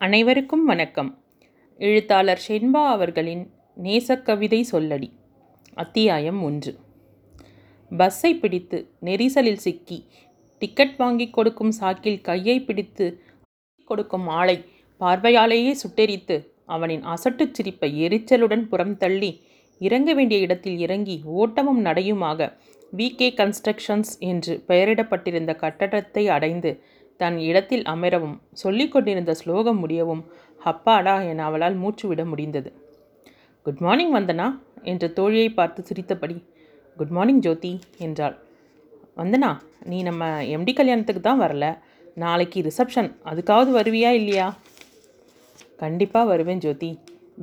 அனைவருக்கும் 0.00 0.62
வணக்கம். 0.64 1.08
எழுத்தாளர் 1.78 2.40
ஷென்பா 2.48 2.82
அவர்களின் 2.90 3.42
நேசக்கவிதை 3.82 4.60
சொல்லடி 4.72 5.08
அத்தியாயம் 5.74 6.42
ஒன்று. 6.42 6.72
பஸ்ஸை 7.90 8.30
பிடித்து 8.34 8.78
நெரிசலில் 9.00 9.60
சிக்கி 9.60 9.98
டிக்கெட் 10.58 10.96
வாங்கி 10.96 11.30
கொடுக்கும் 11.30 11.74
சாக்கில் 11.80 12.20
கையை 12.20 12.56
பிடித்து 12.60 13.08
கொடுக்கும் 13.90 14.26
ஆளை 14.28 14.56
பார்வையாலேயே 15.00 15.74
சுட்டெரித்து 15.82 16.38
அவனின் 16.66 17.02
அசட்டுச் 17.02 17.54
சிரிப்பை 17.54 17.90
எரிச்சலுடன் 18.08 18.64
புறம் 18.68 18.96
தள்ளி 18.96 19.30
இறங்க 19.80 20.14
வேண்டிய 20.14 20.40
இடத்தில் 20.40 20.78
இறங்கி 20.78 21.22
ஓட்டமும் 21.24 21.84
நடையுமாக 21.84 22.48
விகே 22.96 23.30
கன்ஸ்ட்ரக்ஷன்ஸ் 23.36 24.14
என்று 24.20 24.64
பெயரிடப்பட்டிருந்த 24.68 25.54
கட்டடத்தை 25.60 26.24
அடைந்து 26.28 26.72
தன் 27.20 27.38
இடத்தில் 27.48 27.82
அமரவும் 27.82 28.36
சொல்லிக் 28.62 28.92
கொண்டிருந்த 28.92 29.32
ஸ்லோகம் 29.34 29.78
முடியவும் 29.78 30.22
ஹப்பாடா 30.64 31.14
என 31.28 31.44
அவளால் 31.44 31.76
மூச்சு 31.82 32.04
விட 32.08 32.22
முடிந்தது. 32.24 32.70
Good 33.66 33.80
morning 33.86 34.14
Vandana? 34.14 34.46
என்ற 34.82 35.06
தோழியை 35.08 35.48
பார்த்து 35.52 35.80
சிரித்தபடி 35.82 36.36
குட் 36.96 37.14
மார்னிங் 37.16 37.40
ஜோதி 37.40 37.72
என்றாள். 37.98 38.36
வந்தனா 39.16 39.50
நீ 39.84 40.02
நம்ம 40.02 40.42
எம்டி 40.54 40.74
கல்யாணத்துக்கு 40.74 41.22
தான் 41.22 41.40
வரல. 41.40 41.78
நாளைக்கு 42.14 42.60
ரிசப்ஷன் 42.60 43.10
அதுக்காவது 43.24 43.70
வருவியா 43.78 44.10
இல்லையா? 44.20 44.48
கண்டிப்பாக 45.76 46.26
வருவேன் 46.26 46.64
ஜோதி. 46.64 46.90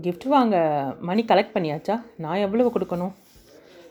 கிஃப்ட் 0.01 0.27
வாங்க 0.33 0.55
மணி 0.99 1.21
கலெக்ட் 1.23 1.55
பண்ணியாச்சா? 1.55 1.95
நான் 2.17 2.43
எவ்வளவு 2.45 2.71
கொடுக்கணும்? 2.73 3.15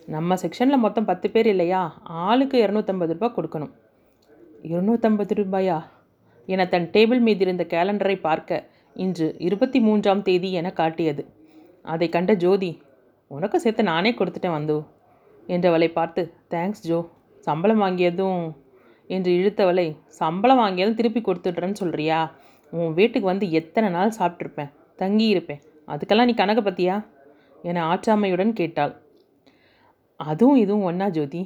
நம்ம 0.06 0.34
செக்ஷனில் 0.34 0.84
மொத்தம் 0.84 1.08
பத்து 1.10 1.26
பேர் 1.30 1.46
இல்லையா? 1.46 1.82
ஆளுக்கு 2.24 2.56
இரநூத்தம்பது 2.66 3.14
ரூபாய் 3.14 3.36
கொடுக்கணும். 3.36 3.72
இருநூற்றம்பது 4.64 5.34
ரூபாயா? 5.40 5.78
என 6.48 6.66
தன் 6.66 6.88
டேபிள் 6.94 7.20
மீது 7.20 7.42
இருந்த 7.44 7.64
கேலண்டரை 7.74 8.16
பார்க்க 8.20 8.68
இன்று 8.96 9.26
இருபத்தி 9.38 9.78
மூன்றாம் 9.80 10.22
தேதி 10.22 10.50
என 10.52 10.70
காட்டியது. 10.70 11.22
அதை 11.82 12.08
கண்ட 12.08 12.32
ஜோதி 12.34 12.70
உனக்கு 13.30 13.60
சேர்த்து 13.60 13.82
நானே 13.82 14.10
கொடுத்துட்டேன் 14.12 14.56
வந்தோ 14.56 14.78
என்றவளை 15.48 15.88
பார்த்து 15.92 16.22
தேங்க்ஸ் 16.54 16.84
ஜோ 16.88 16.98
சம்பளம் 17.46 17.82
வாங்கியதும் 17.82 18.40
என்று 19.10 19.30
இழுத்தவளை 19.32 19.86
சம்பளம் 20.20 20.60
வாங்கியதும் 20.62 20.94
திருப்பி 20.94 21.20
கொடுத்துட்றேன்னு 21.20 21.80
சொல்கிறியா 21.80 22.20
உன் 22.72 22.94
வீட்டுக்கு 22.94 23.26
வந்து 23.32 23.48
எத்தனை 23.50 23.88
நாள் 23.88 24.16
சாப்பிட்ருப்பேன் 24.18 24.72
தங்கியிருப்பேன் 25.02 25.60
அதுக்கெல்லாம் 25.88 26.28
நீ 26.30 26.34
கணக்கு 26.34 26.62
பத்தியா 26.70 26.94
என 27.62 27.82
ஆற்றாமையுடன் 27.92 28.52
கேட்டாள். 28.52 28.94
அதுவும் 30.20 30.56
இதுவும் 30.56 30.82
ஒன்றா 30.82 31.08
ஜோதி? 31.08 31.42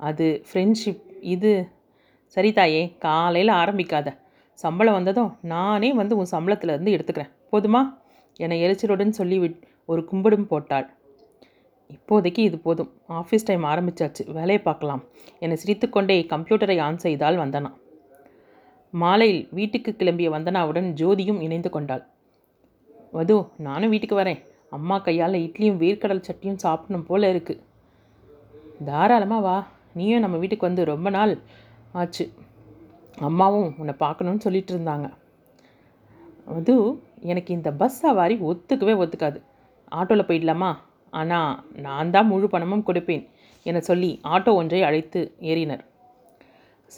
அது 0.00 0.26
ஃப்ரெண்ட்ஷிப் 0.48 1.02
இது 1.34 1.52
சரி 2.34 2.52
தாயே 2.52 2.82
காலையில் 2.98 3.52
ஆரம்பிக்காத. 3.52 4.08
சம்பளம் 4.58 4.96
வந்ததும் 4.98 5.30
நானே 5.52 5.92
வந்து 5.92 6.16
உன் 6.16 6.32
சம்பளத்தில் 6.32 6.72
இருந்து 6.74 6.94
எடுத்துக்கிறேன். 6.96 7.30
போதுமா? 7.52 7.80
என 8.36 8.56
எரிச்சலுடன் 8.64 9.18
சொல்லி 9.18 9.38
விட் 9.38 9.58
ஒரு 9.86 10.00
கும்பிடும் 10.10 10.48
போட்டாள். 10.52 10.86
இப்போதைக்கு 11.94 12.38
இது 12.38 12.58
போதும். 12.58 12.90
ஆஃபீஸ் 13.08 13.46
டைம் 13.48 13.64
ஆரம்பிச்சாச்சு. 13.64 14.24
வேலையை 14.26 14.58
பார்க்கலாம். 14.58 15.02
என 15.38 15.56
சிரித்துக்கொண்டே 15.56 16.16
கம்ப்யூட்டரை 16.32 16.76
ஆன் 16.80 16.98
செய்தால் 16.98 17.38
வந்தனா. 17.38 17.70
மாலையில் 18.94 19.42
வீட்டுக்கு 19.50 19.90
கிளம்பிய 19.98 20.28
வந்தனாவுடன் 20.36 20.88
ஜோதியும் 21.00 21.40
இணைந்து 21.40 21.70
கொண்டாள். 21.70 22.04
வது 23.12 23.36
நானும் 23.66 23.92
வீட்டுக்கு 23.94 24.16
வரேன். 24.20 24.40
அம்மா 24.70 24.98
கையால் 24.98 25.36
இட்லியும் 25.46 25.80
வேர்க்கடல் 25.82 26.26
சட்டியும் 26.28 26.62
சாப்பிடணும் 26.64 27.06
போல 27.06 27.32
இருக்குது 27.32 27.62
தாராளமாக 28.84 29.42
வா. 29.46 29.56
நீயும் 29.98 30.24
நம்ம 30.24 30.36
வீட்டுக்கு 30.36 30.66
வந்து 30.66 30.84
ரொம்ப 30.84 31.08
நாள் 31.10 31.32
ஆச்சு. 31.94 32.24
அம்மாவும் 33.28 33.70
உன்னை 33.80 33.94
பார்க்கணுன்னு 34.04 34.44
சொல்லிட்டு 34.44 34.72
இருந்தாங்க. 34.74 35.06
அது 36.58 36.74
எனக்கு 37.32 37.50
இந்த 37.56 37.70
பஸ் 37.80 38.00
சவாரி 38.04 38.36
ஒத்துக்கவே 38.50 38.94
ஒத்துக்காது. 39.02 39.38
ஆட்டோவில் 39.92 40.28
போயிடலாமா? 40.28 40.70
ஆனால் 41.12 41.52
நான் 41.86 42.12
தான் 42.14 42.28
முழு 42.32 42.48
பணமும் 42.48 42.86
கொடுப்பேன் 42.88 43.24
என 43.66 43.80
சொல்லி 43.80 44.10
ஆட்டோ 44.34 44.50
ஒன்றை 44.60 44.82
அழைத்து 44.88 45.20
ஏறினர். 45.50 45.82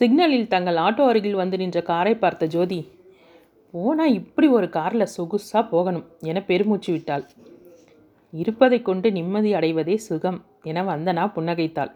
சிக்னலில் 0.00 0.50
தங்கள் 0.54 0.78
ஆட்டோ 0.86 1.06
அருகில் 1.10 1.40
வந்து 1.42 1.56
நின்ற 1.62 1.78
காரை 1.82 2.12
பார்த்த 2.16 2.46
ஜோதி 2.46 2.80
போனால் 3.74 4.16
இப்படி 4.20 4.46
ஒரு 4.58 4.68
காரில் 4.76 5.12
சொகுசாக 5.16 5.64
போகணும் 5.72 6.06
என 6.30 6.40
பெருமூச்சு 6.50 6.90
விட்டாள். 6.92 7.24
இருப்பதை 8.32 8.78
கொண்டு 8.82 9.08
நிம்மதி 9.12 9.50
அடைவதே 9.54 9.96
சுகம் 10.08 10.38
என 10.70 10.82
வந்தனா 10.82 11.24
புன்னகைத்தாள். 11.36 11.92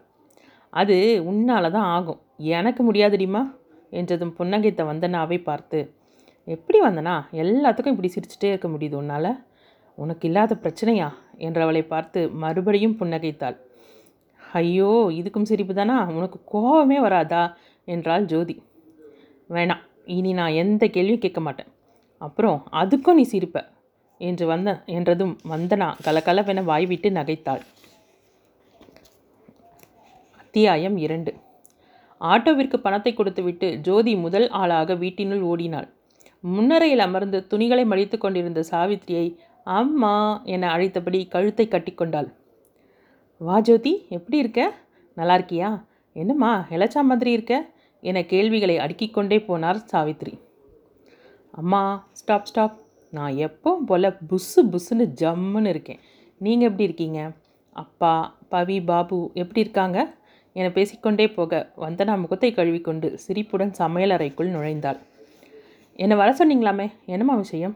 அது 0.73 0.97
உன்னால 1.31 1.71
தான் 1.71 1.91
ஆகும். 1.97 2.21
எனக்கு 2.39 2.93
முடியாதுடிமா 2.93 3.43
என்றதும் 3.93 4.33
புன்னகைத்த 4.39 4.83
வந்தனாவை 4.85 5.39
பார்த்து 5.43 5.79
எப்படி 6.49 6.79
வந்தனா? 6.81 7.15
எல்லாத்துக்கும் 7.33 7.95
இப்படி 7.95 8.11
சிரிச்சுட்டே 8.15 8.49
இருக்க 8.51 8.69
முடியுது 8.69 8.97
உன்னால்? 8.97 9.31
உனக்கு 9.99 10.25
இல்லாத 10.29 10.55
பிரச்சனையா? 10.55 11.09
என்றவளை 11.39 11.83
பார்த்து 11.87 12.21
மறுபடியும் 12.43 12.99
புன்னகைத்தாள். 13.01 13.57
ஐயோ 14.41 14.91
இதுக்கும் 15.11 15.49
சிரிப்பு 15.51 15.75
தானா 15.75 15.97
உனக்கு 16.19 16.39
கோபமே 16.45 16.99
வராதா? 17.01 17.43
என்றாள் 17.89 18.25
ஜோதி. 18.25 18.55
வேணாம் 19.51 19.83
இனி 20.05 20.33
நான் 20.33 20.59
எந்த 20.63 20.85
கேள்வியும் 20.87 21.25
கேட்க 21.25 21.41
மாட்டேன். 21.41 21.71
அப்புறம் 22.21 22.59
அதுக்கும் 22.73 23.19
நீ 23.21 23.23
சிரிப்ப 23.23 23.59
என்று 24.21 24.45
வந்த 24.47 24.71
என்றதும் 24.87 25.35
வந்தனா 25.53 25.89
கலகலவென 26.05 26.65
வாய்விட்டு 26.65 27.11
நகைத்தாள். 27.11 27.63
அத்தியாயம் 30.57 30.95
இரண்டு. 30.97 31.31
ஆட்டோவிற்கு 32.21 32.77
பணத்தை 32.85 33.11
கொடுத்துவிட்டு 33.15 33.69
ஜோதி 33.87 34.13
முதல் 34.17 34.47
ஆளாக 34.61 34.95
வீட்டினுள் 35.03 35.43
ஓடினாள். 35.49 35.89
முன்னரையில் 36.41 37.03
அமர்ந்து 37.07 37.39
துணிகளை 37.47 37.85
மடித்து 37.87 38.19
கொண்டிருந்த 38.19 38.63
சாவித்திரியை 38.71 39.27
அம்மா 39.81 40.15
என 40.55 40.71
அழைத்தபடி 40.75 41.21
கழுத்தை 41.35 41.67
கட்டிக்கொண்டாள் 41.69 42.31
வா 43.49 43.59
ஜோதி 43.69 43.93
எப்படி 44.19 44.39
இருக்க? 44.39 44.73
நல்லா 45.15 45.37
இருக்கியா? 45.39 45.71
என்னம்மா 46.17 46.53
எலச்சா 46.71 47.05
மாதிரி 47.11 47.33
இருக்க? 47.33 47.55
என 48.01 48.25
கேள்விகளை 48.33 48.79
அடுக்கிக்கொண்டே 48.79 49.41
போனார் 49.51 49.85
சாவித்ரி 49.93 50.35
அம்மா 51.51 51.85
ஸ்டாப் 52.13 52.51
ஸ்டாப் 52.53 52.83
நான் 53.11 53.41
எப்பவும் 53.49 53.89
போல் 53.91 54.17
புஸ்ஸு 54.31 54.63
புஸ்ஸுன்னு 54.75 55.13
ஜம்முன்னு 55.23 55.73
இருக்கேன். 55.77 56.01
நீங்கள் 56.41 56.69
எப்படி 56.69 56.89
இருக்கீங்க? 56.91 57.33
அப்பா 57.85 58.15
பவி 58.51 58.85
பாபு 58.85 59.19
எப்படி 59.35 59.61
இருக்காங்க? 59.61 60.01
என 60.59 60.69
பேசிக்கொண்டே 60.71 61.27
போக 61.29 61.53
வந்தனா 61.85 62.15
முகத்தை 62.21 62.51
கழுவிக்கொண்டு 62.53 63.09
சிரிப்புடன் 63.25 63.73
சமையலறைக்குள் 63.79 64.55
நுழைந்தாள். 64.55 64.99
என்னை 65.99 66.17
வர 66.17 66.31
சொன்னீங்களாமே? 66.39 66.87
என்னம்மா 67.07 67.35
விஷயம்? 67.35 67.75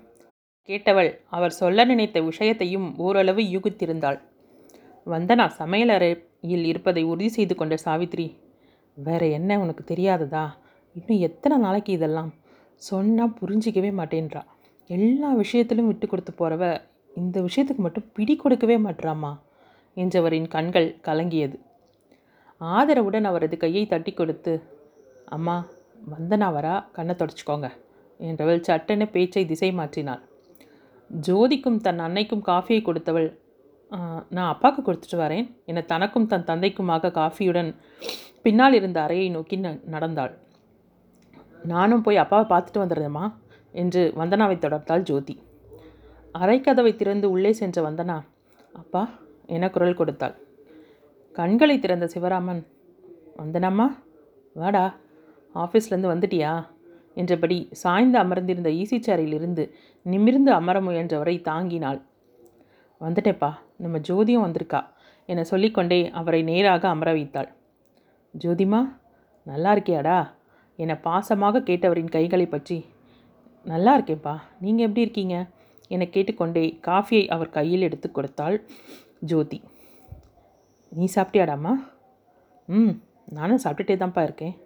கேட்டவள் 0.68 1.10
அவர் 1.36 1.58
சொல்ல 1.60 1.84
நினைத்த 1.84 2.18
விஷயத்தையும் 2.20 2.86
ஓரளவு 2.96 3.42
யூகித்திருந்தாள். 3.54 4.18
வந்தனா 5.06 5.46
சமையலறையில் 5.60 6.64
இருப்பதை 6.64 7.02
உறுதி 7.02 7.28
செய்து 7.28 7.54
கொண்ட 7.54 7.74
சாவித்ரி 7.84 8.26
வேற 9.06 9.22
என்ன 9.38 9.58
உனக்கு 9.60 9.84
தெரியாததா? 9.94 10.44
இன்னும் 10.96 11.22
எத்தனை 11.28 11.56
நாளைக்கு 11.58 11.92
இதெல்லாம்? 11.92 12.30
சொன்னால் 12.88 13.36
புரிஞ்சிக்கவே 13.40 13.90
மாட்டேன்றா. 14.00 14.42
எல்லா 14.90 15.28
விஷயத்திலும் 15.42 15.86
விட்டு 15.86 16.06
கொடுத்து 16.06 16.32
போகிறவ 16.32 16.64
இந்த 17.16 17.36
விஷயத்துக்கு 17.40 17.82
மட்டும் 17.86 18.10
பிடி 18.12 18.34
கொடுக்கவே 18.36 18.76
மாட்றாமா 18.76 19.32
என்றவரின் 19.96 20.48
கண்கள் 20.48 20.88
கலங்கியது. 21.08 21.56
ஆதரவுடன் 22.60 23.22
அவரது 23.22 23.56
கையை 23.56 23.86
தட்டி 23.86 24.12
கொடுத்து 24.12 24.62
அம்மா 25.26 25.66
வந்தனா 26.10 26.48
வரா 26.52 26.84
கண்ணை 26.92 27.14
தொடச்சிக்கோங்க 27.14 27.70
என்றவள் 28.20 28.60
சட்டென 28.60 29.06
பேச்சை 29.06 29.46
திசை 29.46 29.72
மாற்றினாள். 29.72 30.20
ஜோதிக்கும் 31.20 31.76
தன் 31.76 32.00
அன்னைக்கும் 32.00 32.42
காஃபியை 32.46 32.82
கொடுத்தவள் 32.82 33.38
நான் 34.30 34.52
அப்பாவுக்கு 34.52 34.92
கொடுத்துட்டு 34.92 35.14
வரேன். 35.14 35.56
என 35.64 35.80
தனக்கும் 35.80 36.26
தன் 36.26 36.44
தந்தைக்குமாக 36.44 37.10
காஃபியுடன் 37.10 37.74
பின்னால் 38.42 38.72
இருந்த 38.72 39.02
அறையை 39.02 39.30
நோக்கி 39.30 39.56
ந- 39.56 39.84
நடந்தாள். 39.84 40.38
நானும் 41.64 42.02
போய் 42.02 42.16
அப்பாவை 42.16 42.58
பார்த்துட்டு 42.58 42.76
வந்துடுறேம்மா 42.76 43.32
என்று 43.72 44.12
வந்தனாவை 44.16 44.56
தொடர்ந்தாள் 44.58 45.00
ஜோதி. 45.00 45.42
அரைக்கதவை 46.34 46.96
திறந்து 46.96 47.30
உள்ளே 47.30 47.52
சென்ற 47.52 47.90
வந்தனா 47.90 48.20
அப்பா 48.72 49.08
என 49.46 49.70
குரல் 49.70 49.94
கொடுத்தாள். 49.94 50.34
கண்களை 51.34 51.78
திறந்த 51.78 52.06
சிவராமன் 52.14 52.60
வந்தனம்மா 53.38 53.86
வாடா 54.56 54.84
ஆஃபீஸ்லேருந்து 55.54 56.12
வந்துட்டியா? 56.12 56.52
என்றபடி 57.14 57.58
சாய்ந்து 57.72 58.18
அமர்ந்திருந்த 58.18 58.70
ஈசி 58.70 58.98
சேரிலிருந்து 59.06 59.64
நிமிர்ந்து 60.06 60.50
அமர 60.52 60.76
முயன்றவரை 60.80 61.36
தாங்கினாள். 61.50 62.00
வந்துட்டேப்பா 63.00 63.50
நம்ம 63.76 63.98
ஜோதியும் 64.08 64.44
வந்திருக்கா 64.46 64.80
என 65.28 65.44
சொல்லிக்கொண்டே 65.44 66.00
அவரை 66.20 66.42
நேராக 66.50 66.82
அமர 66.88 67.10
வைத்தாள். 67.12 67.50
ஜோதிமா 68.34 68.80
நல்லா 69.46 69.72
இருக்கியாடா 69.74 70.18
என 70.78 70.94
பாசமாக 71.04 71.64
கேட்டவரின் 71.68 72.14
கைகளை 72.16 72.46
பற்றி 72.46 72.78
நல்லா 73.66 73.92
இருக்கேப்பா 73.98 74.34
நீங்கள் 74.64 74.86
எப்படி 74.86 75.04
இருக்கீங்க? 75.06 75.36
என 75.88 76.04
கேட்டுக்கொண்டே 76.14 76.64
காஃபியை 76.88 77.24
அவர் 77.34 77.54
கையில் 77.58 77.86
எடுத்து 77.88 78.08
கொடுத்தாள் 78.10 78.56
ஜோதி. 79.30 79.58
நீ 80.90 81.08
சாப்பிட்டியாடாம்மா? 81.14 81.70
ம் 82.66 82.90
நானும் 83.28 83.60
சாப்பிட்டுட்டே 83.64 83.96
தான்ப்பா 83.96 84.22
இருக்கேன். 84.22 84.58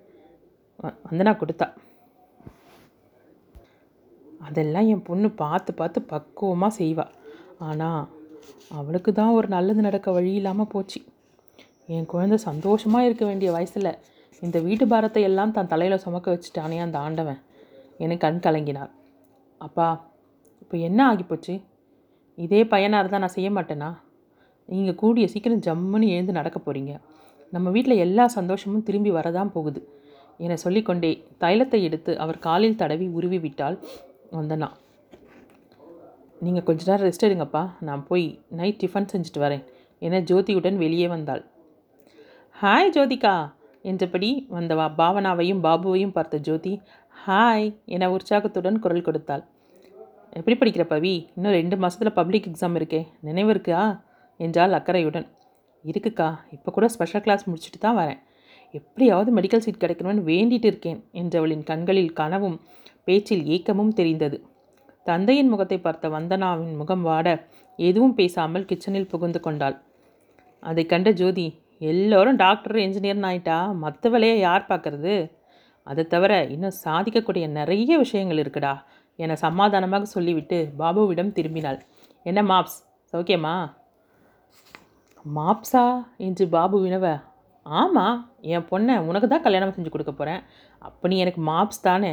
வ- 0.82 0.96
வந்தனா 1.10 1.36
கொடுத்தா. 1.36 1.72
அதெல்லாம் 4.40 4.86
என் 4.86 5.02
பொண்ணு 5.02 5.30
பார்த்து 5.30 5.74
பார்த்து 5.74 6.02
பக்குவமாக 6.02 6.82
செய்வா. 6.82 7.06
ஆனால் 7.58 8.08
அவளுக்கு 8.70 9.12
தான் 9.12 9.30
ஒரு 9.30 9.48
நல்லது 9.48 9.80
நடக்க 9.80 10.10
வழி 10.10 10.34
இல்லாமல் 10.34 10.66
போச்சு. 10.66 11.02
என் 11.86 12.06
குழந்தை 12.06 12.38
சந்தோஷமாக 12.38 13.04
இருக்க 13.04 13.26
வேண்டிய 13.26 13.52
வயசில் 13.52 13.98
இந்த 14.40 14.60
வீட்டு 14.60 14.86
பாரத்தை 14.86 15.22
எல்லாம் 15.22 15.52
தன் 15.52 15.66
தலையில் 15.66 15.98
சுமக்க 15.98 16.38
வச்சுட்டானே 16.38 16.80
அந்த 16.80 16.98
ஆண்டவன். 16.98 17.38
எனக்கு 17.98 18.40
கண் 18.40 18.54
கலங்கினார். 18.54 18.90
அப்பா 19.58 20.10
இப்போ 20.60 20.78
என்ன 20.78 21.14
ஆகிப்போச்சு? 21.14 21.64
இதே 22.36 22.64
பையனாக 22.64 22.98
இருந்தால் 22.98 23.20
நான் 23.20 23.28
செய்ய 23.28 23.50
மாட்டேனா? 23.50 24.03
நீங்கள் 24.68 24.98
கூடிய 25.02 25.26
சீக்கிரம் 25.32 25.64
ஜம்முன்னு 25.66 26.06
எழுந்து 26.14 26.38
நடக்க 26.38 26.58
போகிறீங்க 26.60 26.92
நம்ம 27.54 27.70
வீட்டில் 27.70 28.02
எல்லா 28.04 28.24
சந்தோஷமும் 28.26 28.86
திரும்பி 28.86 29.10
வரதான் 29.10 29.50
போகுது. 29.56 29.80
என 30.44 30.56
சொல்லிக்கொண்டே 30.56 31.10
தைலத்தை 31.42 31.78
எடுத்து 31.88 32.12
அவர் 32.18 32.38
காலில் 32.46 32.80
தடவி 32.80 33.06
உருவி 33.08 33.38
விட்டால் 33.38 33.76
வந்தனா. 34.38 34.68
நீங்கள் 36.44 36.66
கொஞ்ச 36.68 36.80
நேரம் 36.90 37.06
ரெஸ்ட் 37.08 37.26
எடுங்கப்பா. 37.28 37.62
நான் 37.80 38.02
போய் 38.08 38.24
நைட் 38.60 38.80
டிஃபன் 38.82 39.10
செஞ்சுட்டு 39.12 39.42
வரேன் 39.44 39.64
என 39.98 40.20
ஜோதியுடன் 40.30 40.80
வெளியே 40.84 41.06
வந்தாள். 41.14 41.42
ஹாய் 42.62 42.92
ஜோதிகா 42.96 43.34
என்றபடி 43.90 44.30
வந்தவா 44.56 44.86
பாவனாவையும் 45.00 45.62
பாபுவையும் 45.66 46.14
பார்த்த 46.16 46.38
ஜோதி 46.48 46.72
ஹாய் 47.26 47.68
என 47.94 48.10
உற்சாகத்துடன் 48.10 48.78
குரல் 48.84 49.06
கொடுத்தாள். 49.08 49.44
எப்படி 50.38 50.56
படிக்கிற 50.60 50.84
பவி? 50.92 51.14
இன்னும் 51.36 51.56
ரெண்டு 51.58 51.76
மாதத்தில் 51.82 52.16
பப்ளிக் 52.18 52.48
எக்ஸாம் 52.50 52.76
இருக்கே. 52.80 53.00
நினைவு 53.20 53.50
இருக்கா? 53.50 53.80
என்றால் 54.40 54.76
அக்கறையுடன். 54.78 55.26
இருக்குக்கா 55.84 56.28
இப்போ 56.56 56.70
கூட 56.76 56.86
ஸ்பெஷல் 56.94 57.24
கிளாஸ் 57.24 57.44
முடிச்சுட்டு 57.48 57.80
தான் 57.80 57.98
வரேன். 58.00 58.20
எப்படியாவது 58.74 59.30
மெடிக்கல் 59.36 59.64
சீட் 59.64 59.82
கிடைக்கணும்னு 59.82 60.22
வேண்டிட்டு 60.30 60.68
இருக்கேன் 60.70 61.00
என்றவளின் 61.20 61.64
கண்களில் 61.70 62.16
கனவும் 62.20 62.56
பேச்சில் 63.06 63.44
ஏக்கமும் 63.54 63.92
தெரிந்தது. 63.98 64.36
தந்தையின் 65.06 65.50
முகத்தை 65.52 65.78
பார்த்த 65.80 66.08
வந்தனாவின் 66.16 66.74
முகம் 66.80 67.04
வாட 67.08 67.28
எதுவும் 67.78 68.16
பேசாமல் 68.20 68.66
கிச்சனில் 68.70 69.10
புகுந்து 69.12 69.40
கொண்டாள். 69.40 69.76
அதை 70.62 70.82
கண்ட 70.92 71.08
ஜோதி 71.20 71.46
எல்லோரும் 71.90 72.38
டாக்டர் 72.42 72.76
என்ஜினியர்னு 72.84 73.28
ஆயிட்டா 73.30 73.56
மற்ற 73.82 74.10
வேலையை 74.14 74.36
யார் 74.38 74.68
பார்க்கறது? 74.70 75.14
அதை 75.86 76.02
தவிர 76.14 76.32
இன்னும் 76.54 76.78
சாதிக்கக்கூடிய 76.84 77.44
நிறைய 77.58 77.92
விஷயங்கள் 78.04 78.40
இருக்குடா 78.42 78.74
என 79.18 79.36
சமாதானமாக 79.44 80.04
சொல்லிவிட்டு 80.14 80.58
பாபுவிடம் 80.78 81.34
திரும்பினாள். 81.38 81.80
என்ன 82.26 82.42
மாப்ஸ் 82.42 82.78
சௌக்கியமா? 83.12 83.54
மாப்ஸா 85.24 85.84
என்று 86.26 86.44
பாபு 86.54 86.76
வினவ 86.84 87.06
ஆமாம் 87.66 88.16
என் 88.54 88.66
பொண்ணை 88.70 88.94
உனக்கு 89.08 89.28
தான் 89.28 89.44
கல்யாணம் 89.46 89.74
செஞ்சு 89.76 89.92
கொடுக்க 89.92 90.12
போகிறேன் 90.12 90.40
அப்போ 90.82 91.08
நீ 91.10 91.16
எனக்கு 91.24 91.40
மாப்ஸ் 91.50 91.84
தானே? 91.88 92.12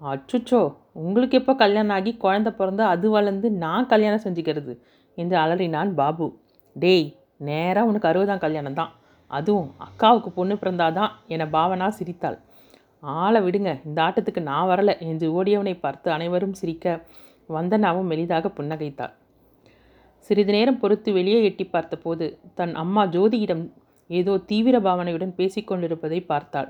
அச்சுச்சோ 0.00 0.60
உங்களுக்கு 1.06 1.38
எப்போ 1.40 1.52
கல்யாணம் 1.62 1.94
ஆகி 1.96 2.12
குழந்த 2.24 2.50
பிறந்து 2.58 2.82
அது 2.92 3.06
வளர்ந்து 3.10 3.48
நான் 3.64 3.90
கல்யாணம் 3.92 4.24
செஞ்சுக்கிறது? 4.24 4.72
என்று 5.18 5.36
அலறினான் 5.42 5.90
பாபு. 6.00 6.26
டேய் 6.76 7.08
நேராக 7.48 7.88
உனக்கு 7.90 8.10
அறுபதாம் 8.10 8.44
கல்யாணம் 8.44 8.78
தான். 8.80 8.92
அதுவும் 9.30 9.70
அக்காவுக்கு 9.86 10.30
பொண்ணு 10.38 10.54
பிறந்தாதான் 10.62 11.12
என 11.34 11.46
பாவனா 11.56 11.88
சிரித்தாள். 11.98 12.38
ஆளை 13.02 13.40
விடுங்க 13.46 13.70
இந்த 13.88 13.98
ஆட்டத்துக்கு 14.06 14.42
நான் 14.50 14.70
வரலை 14.70 14.94
என்று 15.10 15.26
ஓடியவனை 15.38 15.74
பார்த்து 15.80 16.08
அனைவரும் 16.16 16.58
சிரிக்க 16.60 16.86
வந்தனாவும் 17.48 18.10
மெலிதாக 18.12 18.52
புன்னகைத்தாள். 18.58 19.14
சிறிது 20.26 20.52
நேரம் 20.56 20.80
பொறுத்து 20.82 21.10
வெளியே 21.12 21.38
எட்டி 21.48 21.64
பார்த்தபோது 21.66 22.26
தன் 22.58 22.74
அம்மா 22.82 23.02
ஜோதியிடம் 23.14 23.64
ஏதோ 24.10 24.32
தீவிர 24.50 24.76
பாவனையுடன் 24.86 25.36
பேசிக்கொண்டிருப்பதை 25.38 26.20
பார்த்தாள். 26.32 26.68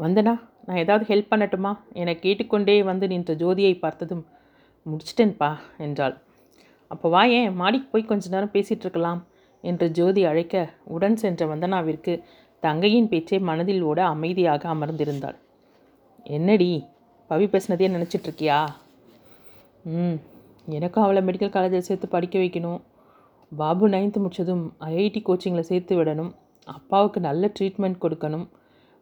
வந்தனா 0.00 0.34
நான் 0.66 0.80
ஏதாவது 0.82 1.04
ஹெல்ப் 1.10 1.30
பண்ணட்டுமா? 1.32 1.72
என 2.00 2.14
கேட்டுக்கொண்டே 2.24 2.76
வந்து 2.90 3.06
நின்ற 3.12 3.32
ஜோதியை 3.42 3.74
பார்த்ததும் 3.78 4.24
முடிச்சிட்டேன்ப்பா 4.86 5.50
என்றாள். 5.86 6.14
அப்போ 6.90 7.06
வா 7.14 7.22
ஏன் 7.38 7.56
மாடிக்கு 7.60 7.88
போய் 7.92 8.10
கொஞ்ச 8.10 8.30
நேரம் 8.34 8.54
பேசிகிட்டு 8.54 8.84
இருக்கலாம் 8.86 9.20
என்று 9.64 9.86
ஜோதி 9.98 10.22
அழைக்க 10.30 10.64
உடன் 10.94 11.18
சென்ற 11.22 11.46
வந்தனாவிற்கு 11.52 12.12
தங்கையின் 12.62 13.10
பேச்சை 13.12 13.38
மனதில் 13.48 13.82
ஓட 13.90 14.00
அமைதியாக 14.14 14.68
அமர்ந்திருந்தாள். 14.74 15.38
என்னடி 16.36 16.70
பவி 17.30 17.46
பேசினதே 17.52 17.88
நினச்சிட்ருக்கியா 17.96 18.58
ம் 19.94 20.18
எனக்கும் 20.78 21.04
அவளை 21.04 21.20
மெடிக்கல் 21.28 21.54
காலேஜில் 21.54 21.86
சேர்த்து 21.88 22.06
படிக்க 22.14 22.36
வைக்கணும். 22.42 22.80
பாபு 23.52 23.84
நைன்த்து 23.94 24.18
முடிச்சதும் 24.24 24.64
ஐஐடி 24.90 25.20
கோச்சிங்கில் 25.26 25.68
சேர்த்து 25.70 25.94
விடணும். 25.98 26.30
அப்பாவுக்கு 26.66 27.18
நல்ல 27.28 27.50
ட்ரீட்மெண்ட் 27.56 28.02
கொடுக்கணும். 28.04 28.46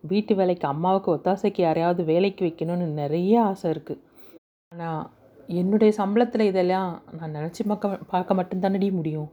வீட்டு 0.05 0.33
வேலைக்கு 0.39 0.67
அம்மாவுக்கு 0.71 1.09
ஒத்தாசைக்கு 1.15 1.61
யாரையாவது 1.65 2.03
வேலைக்கு 2.13 2.43
வைக்கணும்னு 2.47 2.87
நிறைய 3.01 3.35
ஆசை 3.51 3.67
இருக்குது 3.75 4.01
ஆனால் 4.73 5.03
என்னுடைய 5.61 5.91
சம்பளத்தில் 6.01 6.49
இதெல்லாம் 6.51 6.91
நான் 7.19 7.37
நினச்சி 7.39 7.63
பார்க்க 7.71 8.09
பார்க்க 8.13 8.39
மட்டும்தானடி 8.41 8.89
முடியும். 8.99 9.29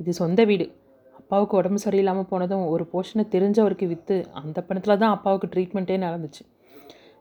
இது 0.00 0.12
சொந்த 0.22 0.40
வீடு. 0.50 0.66
அப்பாவுக்கு 1.20 1.58
உடம்பு 1.60 1.80
சரியில்லாமல் 1.86 2.30
போனதும் 2.30 2.64
ஒரு 2.74 2.84
போர்ஷனை 2.92 3.24
தெரிஞ்சவருக்கு 3.34 3.86
விற்று 3.92 4.16
அந்த 4.40 4.58
பணத்தில் 4.68 5.00
தான் 5.02 5.14
அப்பாவுக்கு 5.16 5.48
ட்ரீட்மெண்ட்டே 5.54 5.98
நடந்துச்சு. 6.06 6.42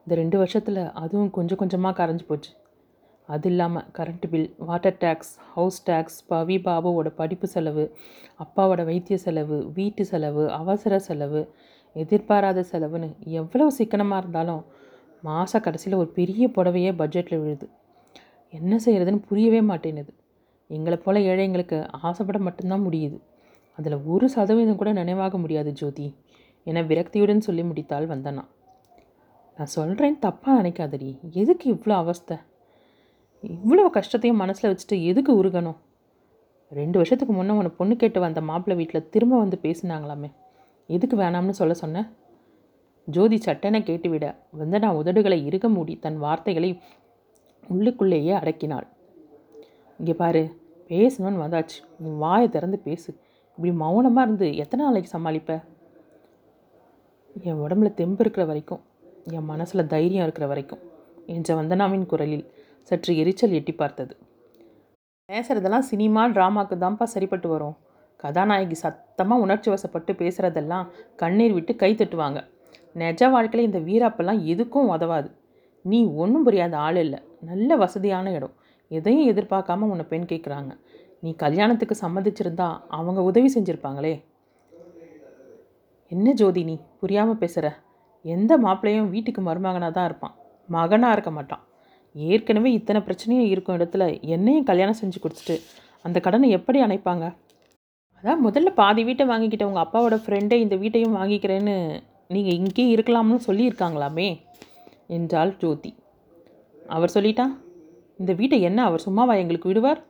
இந்த 0.03 0.15
ரெண்டு 0.21 0.37
வருஷத்தில் 0.43 0.81
அதுவும் 1.03 1.31
கொஞ்சம் 1.37 1.59
கொஞ்சமாக 1.61 1.97
கரைஞ்சி 1.99 2.25
போச்சு. 2.27 2.51
அது 3.27 3.49
இல்லாமல் 3.49 3.85
current 3.93 4.25
bill 4.29 4.53
water 4.57 4.97
tax 4.99 5.31
house 5.53 5.89
tax 5.89 6.19
Pavi 6.29 6.57
பாபுவோட 6.57 7.09
படிப்பு 7.09 7.47
செலவு 7.47 7.97
அப்பாவோட 8.39 8.85
வைத்திய 8.85 9.17
செலவு 9.17 9.71
வீட்டு 9.73 10.05
செலவு 10.05 10.51
அவசர 10.51 10.99
செலவு 10.99 11.53
எதிர்பாராத 11.95 12.65
செலவுன்னு 12.71 13.09
எவ்வளோ 13.21 13.69
சிக்கனமாக 13.69 14.21
இருந்தாலும் 14.21 14.63
மாத 15.21 15.59
கடைசியில் 15.59 15.99
ஒரு 15.99 16.09
பெரிய 16.09 16.47
புடவையே 16.47 16.91
பட்ஜெட்டில் 16.95 17.39
விழுது. 17.39 17.69
என்ன 18.49 18.79
செய்கிறதுன்னு 18.85 19.21
புரியவே 19.29 19.61
மாட்டேனுது 19.61 20.11
எங்களை 20.67 20.97
போல் 20.97 21.15
ஏழைங்களுக்கு 21.15 21.87
ஆசைப்பட 21.91 22.39
மட்டும்தான் 22.39 22.85
முடியுது. 22.87 23.17
அதில் 23.77 24.03
ஒரு 24.03 24.29
சதவீதம் 24.29 24.75
கூட 24.75 24.91
நினைவாக 24.91 25.37
முடியாது 25.37 25.71
ஜோதி. 25.71 26.15
என 26.63 26.81
விரக்தியுடன் 26.81 27.37
சொல்லி 27.37 27.61
முடித்தாள் 27.61 28.07
வந்தனா. 28.13 28.43
நான் 29.57 29.73
சொல்கிறேன் 29.77 30.19
தப்பாக 30.21 30.55
நினைக்காதடி. 30.61 31.19
எதுக்கு 31.31 31.73
இவ்வளோ 31.73 31.89
அவஸ்தை? 31.89 32.37
இவ்வளோ 33.43 33.89
கஷ்டத்தையும் 33.89 34.41
மனசில் 34.41 34.69
வச்சுட்டு 34.71 34.95
எதுக்கு 35.03 35.43
உருகணும்? 35.43 35.77
ரெண்டு 36.71 36.97
வருஷத்துக்கு 36.97 37.33
முன்னே 37.33 37.53
உன்னை 37.53 37.71
பொண்ணு 37.77 37.95
கேட்டு 37.95 38.19
வந்த 38.19 38.41
மாப்பிள்ளை 38.41 38.75
வீட்டில் 38.79 39.09
திரும்ப 39.09 39.37
வந்து 39.37 39.57
பேசினாங்களாமே. 39.61 40.29
எதுக்கு 40.87 41.17
வேணாம்னு 41.17 41.49
சொல்ல 41.49 41.73
சொன்னேன் 41.73 42.07
ஜோதி 43.07 43.37
சட்டனை 43.45 43.79
கேட்டுவிட 43.83 44.35
வந்தனா 44.59 44.89
உதடுகளை 44.99 45.37
இருக 45.49 45.67
மூடி 45.69 45.93
தன் 45.99 46.17
வார்த்தைகளை 46.17 46.81
உள்ளுக்குள்ளேயே 47.69 48.33
அடக்கினாள். 48.39 48.87
இங்கே 49.99 50.13
பாரு 50.13 50.41
பேசணும்னு 50.89 51.43
வந்தாச்சு. 51.45 51.79
உன் 51.99 52.17
வாயை 52.17 52.49
திறந்து 52.49 52.79
பேசு. 52.79 53.09
இப்படி 53.57 53.71
மௌனமாக 53.75 54.25
இருந்து 54.25 54.55
எத்தனை 54.55 54.85
நாளைக்கு 54.85 55.17
சமாளிப்ப? 55.17 55.63
என் 57.43 57.61
உடம்புல 57.65 57.93
தெம்பு 57.93 58.21
இருக்கிற 58.23 58.45
வரைக்கும் 58.45 58.81
என் 59.31 59.45
மனசில் 59.45 59.87
தைரியம் 59.87 60.23
இருக்கிற 60.23 60.47
வரைக்கும் 60.47 60.83
என்ற 61.25 61.55
வந்தனாவின் 61.55 62.05
குரலில் 62.05 62.45
சற்று 62.89 63.17
எரிச்சல் 63.17 63.51
எட்டி 63.51 63.73
பார்த்தது. 63.73 64.13
பேசுகிறதெல்லாம் 65.29 65.87
சினிமா 65.91 66.27
ட்ராமாக்கு 66.27 66.75
தான்ப்பா 66.83 67.03
சரிப்பட்டு 67.03 67.47
வரும். 67.49 67.75
கதாநாயகி 68.17 68.73
சத்தமாக 68.73 69.43
உணர்ச்சி 69.45 69.69
வசப்பட்டு 69.71 70.11
பேசுகிறதெல்லாம் 70.21 70.85
கண்ணீர் 71.15 71.53
விட்டு 71.53 71.75
கை 71.75 71.95
தட்டுவாங்க. 71.95 72.39
நெஜ 72.95 73.29
வாழ்க்கையில் 73.29 73.67
இந்த 73.69 73.79
வீராப்பெல்லாம் 73.79 74.39
எதுக்கும் 74.53 74.91
உதவாது. 74.95 75.29
நீ 75.81 75.99
ஒன்றும் 76.05 76.43
புரியாத 76.43 76.77
ஆள் 76.77 76.95
இல்லை. 76.95 77.19
நல்ல 77.39 77.75
வசதியான 77.75 78.31
இடம். 78.31 78.55
எதையும் 78.91 79.27
எதிர்பார்க்காம 79.31 79.89
உன்னை 79.93 80.05
பெண் 80.05 80.29
கேட்குறாங்க 80.31 80.71
நீ 81.19 81.35
கல்யாணத்துக்கு 81.35 81.95
சம்மதிச்சிருந்தா 82.01 82.67
அவங்க 82.87 83.21
உதவி 83.21 83.51
செஞ்சுருப்பாங்களே. 83.55 84.15
என்ன 86.11 86.33
ஜோதி 86.33 86.63
நீ? 86.63 86.75
புரியாமல் 86.99 87.37
பேசுகிற 87.37 87.67
எந்த 88.25 88.57
மாப்பிள்ளையும் 88.57 89.09
வீட்டுக்கு 89.09 89.41
மருமகனாக 89.41 89.91
தான் 89.91 90.05
இருப்பான். 90.05 90.35
மகனாக 90.69 91.15
இருக்க 91.15 91.31
மாட்டான். 91.31 91.63
ஏற்கனவே 92.17 92.71
இத்தனை 92.71 93.01
பிரச்சனையும் 93.01 93.49
இருக்கும் 93.51 93.77
இடத்துல 93.77 94.21
என்னையும் 94.21 94.63
கல்யாணம் 94.63 94.99
செஞ்சு 95.01 95.19
கொடுத்துட்டு 95.23 95.55
அந்த 96.01 96.19
கடனை 96.19 96.49
எப்படி 96.49 96.81
அணைப்பாங்க? 96.81 97.25
அதான் 98.19 98.43
முதல்ல 98.45 98.69
பாதி 98.73 99.03
வீட்டை 99.03 99.27
வாங்கிக்கிட்ட 99.27 99.63
உங்கள் 99.63 99.83
அப்பாவோட 99.83 100.15
ஃப்ரெண்டே 100.23 100.53
இந்த 100.53 100.75
வீட்டையும் 100.75 101.15
வாங்கிக்கிறேன்னு 101.15 101.75
நீங்கள் 102.27 102.53
இங்கேயே 102.53 102.95
இருக்கலாம்னு 102.95 103.39
சொல்லியிருக்காங்களாமே? 103.47 104.27
என்றாள் 105.07 105.57
ஜோதி. 105.57 105.95
அவர் 106.87 107.13
சொல்லிட்டா 107.13 107.45
இந்த 108.17 108.33
வீட்டை 108.33 108.61
என்ன 108.61 108.83
அவர் 108.83 109.05
சும்மாவா 109.05 109.33
எங்களுக்கு 109.37 109.69
விடுவார்? 109.69 110.01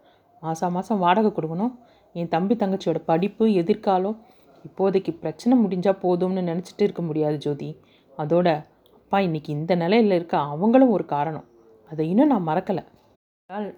மாதம் 0.41 0.71
மாதம் 0.71 0.99
வாடகை 0.99 1.31
கொடுக்கணும். 1.31 1.73
என் 2.13 2.27
தம்பி 2.27 2.55
தங்கச்சியோட 2.55 2.99
படிப்பு 3.05 3.53
எதிர்காலம் 3.53 4.17
இப்போதைக்கு 4.65 5.11
பிரச்சனை 5.19 5.53
முடிஞ்சால் 5.63 6.01
போதும்னு 6.01 6.41
நினச்சிட்டு 6.51 6.83
இருக்க 6.87 7.01
முடியாது 7.01 7.37
ஜோதி. 7.37 7.69
அதோட 8.17 8.47
அப்பா 8.93 9.17
இன்றைக்கி 9.17 9.49
இந்த 9.49 9.75
நிலையில் 9.75 10.11
இருக்க 10.11 10.37
அவங்களும் 10.37 10.89
ஒரு 10.89 11.05
காரணம். 11.05 11.45
அதை 11.89 12.09
இன்னும் 12.09 12.27
நான் 12.27 12.47
மறக்கலை. 12.47 12.83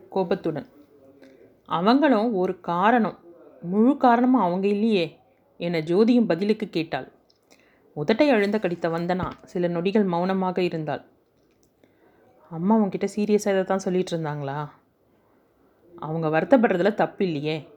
கோபத்துடன். 0.10 0.68
அவங்களும் 1.66 2.36
ஒரு 2.36 2.60
காரணம். 2.60 3.18
முழு 3.62 3.98
காரணமும் 3.98 4.42
அவங்க 4.42 4.68
இல்லையே 4.68 5.18
என 5.58 5.80
ஜோதியும் 5.80 6.26
பதிலுக்கு 6.26 6.70
கேட்டாள். 6.70 7.12
உதட்டை 7.96 8.30
அழுந்த 8.30 8.60
கடித்த 8.60 8.90
வந்தனா 8.90 9.32
சில 9.44 9.68
நொடிகள் 9.68 10.04
மௌனமாக 10.04 10.62
இருந்தாள். 10.62 11.04
அம்மா 12.50 12.78
உன்கிட்ட 12.78 13.08
சீரியஸாக 13.16 13.54
இதை 13.54 13.64
தான் 13.64 13.82
சொல்லிகிட்டு 13.86 14.12
இருந்தாங்களா? 14.12 14.70
அவங்க 16.00 16.28
வருத்தப்படுறதுல 16.28 16.94
தப்பு 16.94 17.26
இல்லையே. 17.26 17.68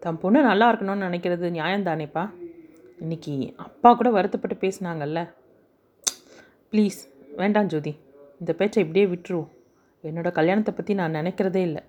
தன் 0.00 0.18
பொண்ணு 0.18 0.42
நல்லா 0.42 0.74
இருக்கணும்னு 0.74 1.06
நினைக்கிறது 1.06 1.46
நியாயம்தானேப்பா? 1.50 2.30
இன்னைக்கு 3.00 3.54
அப்பா 3.56 3.94
கூட 3.94 4.10
வருத்தப்பட்டு 4.10 4.68
பேசுனாங்கல்ல. 4.68 5.32
ப்ளீஸ் 6.70 6.98
வேண்டாம் 7.36 7.66
ஜோதி. 7.66 7.96
இந்த 8.40 8.52
பேச்சை 8.52 8.82
இப்படியே 8.82 9.06
விட்டுருவோம். 9.06 9.48
என்னோடய 10.08 10.32
கல்யாணத்தை 10.38 10.72
பற்றி 10.76 10.92
நான் 11.00 11.18
நினைக்கிறதே 11.18 11.60
இல்லை. 11.68 11.82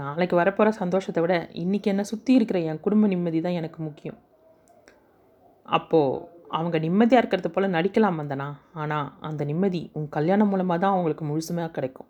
நாளைக்கு 0.00 0.34
வரப்போகிற 0.38 0.70
சந்தோஷத்தை 0.80 1.20
விட 1.24 1.34
இன்றைக்கி 1.62 1.88
என்னை 1.92 2.04
சுற்றி 2.12 2.32
இருக்கிற 2.38 2.58
என் 2.70 2.80
குடும்ப 2.86 3.08
நிம்மதி 3.12 3.38
தான் 3.44 3.58
எனக்கு 3.60 3.78
முக்கியம். 3.88 4.18
அப்போது 5.76 6.22
அவங்க 6.56 6.76
நிம்மதியாக 6.86 7.22
இருக்கிறது 7.22 7.50
போல் 7.54 7.74
நடிக்கலாம் 7.76 8.18
வந்தனா 8.20 8.48
ஆனால் 8.80 9.06
அந்த 9.28 9.44
நிம்மதி 9.50 9.80
உன் 9.98 10.08
கல்யாணம் 10.16 10.50
மூலமாக 10.52 10.78
தான் 10.82 10.94
அவங்களுக்கு 10.94 11.24
முழுசுமையாக 11.30 11.72
கிடைக்கும். 11.76 12.08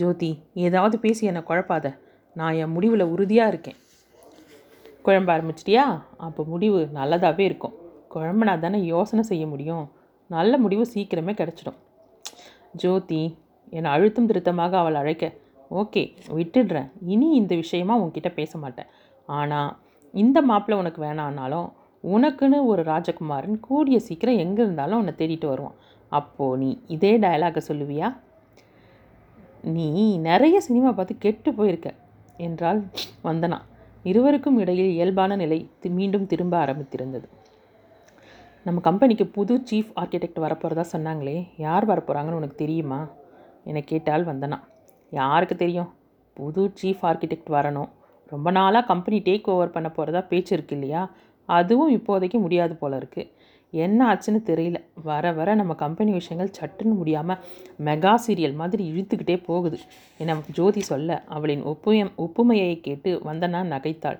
ஜோதி 0.00 0.30
ஏதாவது 0.66 0.96
பேசி 1.04 1.30
என்னை 1.30 1.42
குழப்பாத. 1.50 1.86
நான் 2.40 2.58
என் 2.62 2.72
முடிவில் 2.76 3.10
உறுதியாக 3.14 3.52
இருக்கேன். 3.52 3.78
குழம்ப 5.06 5.28
ஆரம்பிச்சிட்டியா? 5.34 5.84
அப்போ 6.26 6.42
முடிவு 6.52 6.78
நல்லதாகவே 6.98 7.44
இருக்கும். 7.50 7.74
குழம்புனா 8.14 8.54
தானே 8.64 8.78
யோசனை 8.94 9.22
செய்ய 9.30 9.44
முடியும். 9.52 9.84
நல்ல 10.36 10.52
முடிவு 10.64 10.84
சீக்கிரமே 10.92 11.32
கிடச்சிடும். 11.40 11.78
ஜோதி 12.82 13.22
என்னை 13.72 13.90
அழுத்தம் 13.94 14.28
திருத்தமாக 14.30 14.76
அவள் 14.82 15.00
அழைக்க 15.00 15.24
ஓகே 15.80 16.02
விட்டுடுறேன். 16.38 16.88
இனி 17.12 17.28
இந்த 17.40 17.52
விஷயமா 17.62 17.94
உன்கிட்ட 18.02 18.30
பேச 18.38 18.52
மாட்டேன். 18.64 18.90
ஆனால் 19.38 19.70
இந்த 20.14 20.38
மாப்பிள்ளை 20.50 20.76
உனக்கு 20.82 21.00
வேணான்னாலும் 21.06 21.68
உனக்குன்னு 22.04 22.58
ஒரு 22.70 22.82
ராஜகுமாரன் 22.90 23.56
கூடிய 23.68 23.96
சீக்கிரம் 24.08 24.40
எங்கே 24.44 24.62
இருந்தாலும் 24.66 25.00
உன்னை 25.02 25.14
தேடிட்டு 25.20 25.46
வருவான். 25.52 25.76
அப்போது 26.12 26.58
நீ 26.62 26.68
இதே 26.96 27.12
டயலாகை 27.24 27.62
சொல்லுவியா? 27.68 28.08
நீ 29.76 29.86
நிறைய 30.28 30.56
சினிமா 30.66 30.90
பார்த்து 30.98 31.14
கெட்டு 31.24 31.50
போயிருக்க 31.58 31.88
என்றால் 32.46 32.80
வந்தனா. 33.28 33.58
இருவருக்கும் 34.10 34.58
இடையில் 34.62 34.94
இயல்பான 34.96 35.36
நிலை 35.42 35.58
மீண்டும் 35.98 36.28
திரும்ப 36.32 36.54
ஆரம்பித்திருந்தது. 36.64 37.26
நம்ம 38.66 38.80
கம்பெனிக்கு 38.86 39.24
புது 39.36 39.54
சீஃப் 39.70 39.90
ஆர்கிடெக்ட் 40.00 40.44
வரப்போகிறதா 40.44 40.84
சொன்னாங்களே 40.92 41.36
யார் 41.66 41.84
வரப்போகிறாங்கன்னு 41.90 42.40
உனக்கு 42.40 42.62
தெரியுமா? 42.64 43.00
என 43.70 43.80
கேட்டால் 43.80 44.26
வந்தனா. 44.26 44.58
யாருக்கு 45.12 45.56
தெரியும்? 45.56 45.90
புது 46.36 46.62
சீஃப் 46.80 47.02
ஆர்கிடெக்ட் 47.08 47.50
வரணும். 47.56 47.90
ரொம்ப 48.32 48.48
நாளாக 48.50 48.86
கம்பெனி 48.86 49.18
டேக் 49.28 49.48
ஓவர் 49.52 49.74
பண்ண 49.74 49.88
போகிறதா 49.90 50.20
பேச்சு 50.30 50.52
இருக்கு 50.56 50.74
இல்லையா? 50.76 51.02
அதுவும் 51.48 51.92
இப்போதைக்கு 51.98 52.38
முடியாது 52.44 52.74
போல 52.76 52.98
இருக்குது 52.98 53.30
என்ன 53.72 54.00
ஆச்சுன்னு 54.10 54.40
தெரியல. 54.50 54.78
வர 55.08 55.32
வர 55.32 55.48
நம்ம 55.54 55.72
கம்பெனி 55.74 56.12
விஷயங்கள் 56.12 56.52
சட்டுன்னு 56.58 56.94
முடியாமல் 57.00 57.40
மெகா 57.86 58.12
சீரியல் 58.26 58.54
மாதிரி 58.54 58.82
இழுத்துக்கிட்டே 58.92 59.36
போகுது. 59.44 59.78
என 60.18 60.36
ஜோதி 60.58 60.82
சொல்ல 60.90 61.18
அவளின் 61.36 61.64
ஒப்புயம் 61.72 62.12
ஒப்புமையை 62.24 62.70
கேட்டு 62.80 63.12
வந்தனா 63.28 63.60
நகைத்தாள். 63.72 64.18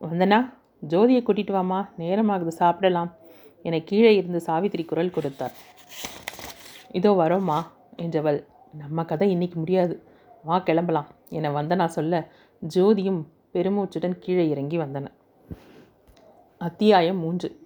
வந்தனா 0.00 0.40
ஜோதியை 0.88 1.22
கூட்டிட்டு 1.24 1.54
வாமா 1.58 1.80
நேரமாகுது 1.98 2.54
சாப்பிடலாம். 2.60 3.10
என 3.62 3.78
கீழே 3.80 4.12
இருந்து 4.16 4.40
சாவித்திரி 4.40 4.84
குரல் 4.84 5.16
கொடுத்தார். 5.16 5.54
இதோ 6.92 7.10
வரோம்மா. 7.20 7.58
என்றவள் 7.96 8.44
நம்ம 8.72 9.04
கதை 9.04 9.30
இன்னைக்கு 9.30 9.58
முடியாது. 9.58 10.02
வா 10.42 10.58
கிளம்பலாம். 10.58 11.08
என 11.28 11.50
வந்தனா 11.50 11.84
சொல்ல 11.84 12.28
ஜோதியும் 12.74 13.20
பெருமூச்சுடன் 13.54 14.18
கீழே 14.18 14.48
இறங்கி 14.48 14.78
வந்தன. 14.78 15.06
அத்தியாயம் 16.60 17.18
மூன்று. 17.18 17.60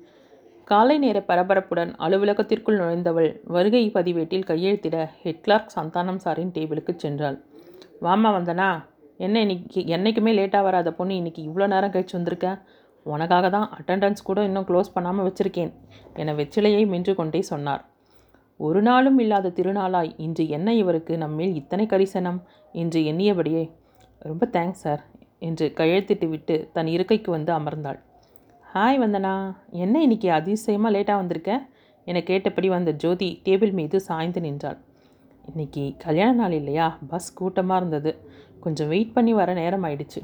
காலை 0.65 0.99
நேர 0.99 1.25
பரபரப்புடன் 1.29 1.93
அலுவலகத்திற்குள் 1.99 2.79
நுழைந்தவள் 2.81 3.41
வருகை 3.45 3.91
பதிவேட்டில் 3.91 4.47
கையெழுத்திட 4.47 5.09
ஹெட் 5.23 5.43
கிளார்க் 5.43 5.75
சந்தானம் 5.77 6.23
சாரின் 6.25 6.55
டேபிளுக்கு 6.57 6.95
சென்றாள். 7.05 7.37
வாமா 8.01 8.31
வந்தனா 8.39 8.69
என்ன 9.17 9.41
இன்னைக்கு 9.41 9.81
என்னைக்குமே 9.81 10.33
லேட்டாக 10.39 10.63
வராத 10.63 10.93
பொண்ணு 10.93 11.17
இன்னைக்கு 11.17 11.43
இவ்வளோ 11.43 11.67
நேரம் 11.67 11.91
கழிச்சு 11.91 12.17
வந்திருக்கேன் 12.17 12.59
உனக்காக 13.03 13.51
தான் 13.51 13.69
அட்டெண்டன்ஸ் 13.79 14.23
கூட 14.23 14.43
இன்னும் 14.43 14.65
க்ளோஸ் 14.65 14.95
பண்ணாமல் 14.95 15.33
வச்சுருக்கேன். 15.33 15.73
என 16.15 16.33
வெற்றிலையை 16.33 16.87
மென்று 16.89 17.15
கொண்டே 17.15 17.43
சொன்னார். 17.43 17.85
ஒரு 18.61 18.83
நாளும் 18.83 19.19
இல்லாத 19.19 19.49
திருநாளாய் 19.49 20.15
இன்று 20.17 20.49
என்ன 20.49 20.75
இவருக்கு 20.75 21.19
நம்மேல் 21.19 21.55
இத்தனை 21.55 21.87
கரிசனம்? 21.87 22.43
என்று 22.73 23.01
எண்ணியபடியே 23.01 23.71
ரொம்ப 24.19 24.49
தேங்க்ஸ் 24.53 24.83
சார் 24.85 25.05
என்று 25.39 25.73
கையெழுத்திட்டு 25.77 26.29
விட்டு 26.29 26.71
தன் 26.73 26.87
இருக்கைக்கு 26.87 27.31
வந்து 27.31 27.53
அமர்ந்தாள். 27.53 27.99
ஹாய் 28.75 28.99
வந்தனா 28.99 29.57
என்ன 29.71 30.03
இன்னைக்கு 30.03 30.31
அதிசயமாக 30.31 30.99
லேட்டாக 30.99 31.17
வந்திருக்க? 31.17 31.69
என 32.05 32.23
கேட்டபடி 32.23 32.69
வந்த 32.69 32.93
ஜோதி 32.93 33.41
டேபிள் 33.45 33.73
மீது 33.73 34.01
சாய்ந்து 34.01 34.41
நின்றாள். 34.41 34.79
இன்னைக்கு 35.45 35.95
கல்யாண 35.99 36.33
நாள் 36.33 36.53
இல்லையா? 36.53 36.99
பஸ் 37.09 37.35
கூட்டமாக 37.35 37.81
இருந்தது. 37.81 38.29
கொஞ்சம் 38.61 38.89
வெயிட் 38.89 39.13
பண்ணி 39.13 39.35
வர 39.35 39.53
நேரம் 39.53 39.85
ஆயிடுச்சு. 39.85 40.23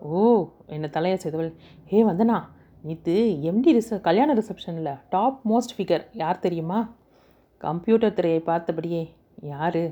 ஓ 0.00 0.46
என்னை 0.66 0.88
தலையை 0.90 1.18
செய்தவள் 1.18 1.52
ஹே 1.84 2.04
வந்தனா 2.04 2.38
நேற்று 2.82 3.38
எம்டி 3.42 3.80
ரிச 3.80 4.00
கல்யாண 4.00 4.34
ரிசப்ஷனில் 4.34 4.98
டாப் 5.10 5.40
மோஸ்ட் 5.52 5.74
ஃபிகர் 5.76 6.06
யார் 6.12 6.38
தெரியுமா? 6.38 6.98
கம்ப்யூட்டர் 7.60 8.12
திரையை 8.12 8.42
பார்த்தபடியே 8.46 9.02
யார்? 9.42 9.82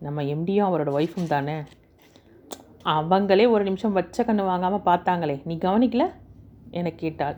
நம்ம 0.00 0.22
எம்டியும் 0.22 0.68
அவரோட 0.68 0.90
ஒய்ஃபும் 0.98 1.26
தானே? 1.26 1.56
அவங்களே 2.84 3.44
ஒரு 3.50 3.64
நிமிஷம் 3.64 3.92
வச்ச 3.92 4.24
கண்ணு 4.24 4.44
வாங்காமல் 4.44 4.86
பார்த்தாங்களே 4.90 5.36
நீ 5.44 5.54
கவனிக்கல? 5.56 6.04
என 6.70 6.90
கேட்டாள். 6.92 7.36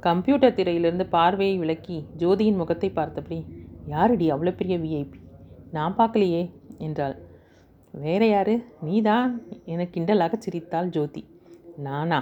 கம்ப்யூட்டர் 0.00 0.54
திரையிலிருந்து 0.54 1.06
பார்வையை 1.08 1.58
விலக்கி 1.58 1.96
ஜோதியின் 2.18 2.56
முகத்தை 2.56 2.90
பார்த்தபடி 2.90 3.38
யாருடி 3.88 4.26
அவ்வளோ 4.34 4.52
பெரிய 4.56 4.78
விஐபி 4.78 5.20
நான் 5.70 5.96
பார்க்கலையே 5.96 6.42
என்றாள். 6.78 7.16
வேற 7.92 8.26
யாரு? 8.26 8.54
நீதான்? 8.80 9.32
என 9.64 9.86
கிண்டலாக 9.94 10.34
சிரித்தாள் 10.38 10.88
ஜோதி. 10.88 11.22
நானா? 11.76 12.20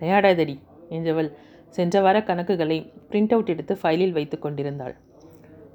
விளையாடாதடி 0.00 0.56
என்றவள் 0.88 1.30
சென்ற 1.68 2.00
வார 2.00 2.18
கணக்குகளை 2.20 2.78
பிரிண்ட் 3.10 3.32
அவுட் 3.32 3.48
எடுத்து 3.48 3.74
ஃபைலில் 3.82 4.12
வைத்து 4.12 4.38
கொண்டிருந்தாள். 4.38 4.96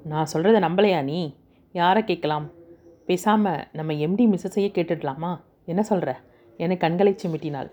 நான் 0.08 0.28
சொல்கிறத 0.32 0.58
நம்பலையா 0.64 1.02
நீ? 1.02 1.36
யாரை 1.72 2.04
கேட்கலாம்? 2.04 2.50
பேசாமல் 3.06 3.64
நம்ம 3.72 3.92
எம்டி 3.92 4.26
மிஸ்ஸஸையே 4.32 4.68
கேட்டுடலாமா? 4.74 5.40
என்ன 5.64 5.82
சொல்கிற 5.82 6.20
என 6.56 6.76
கண்களை 6.76 7.16
சிமிட்டினாள். 7.22 7.70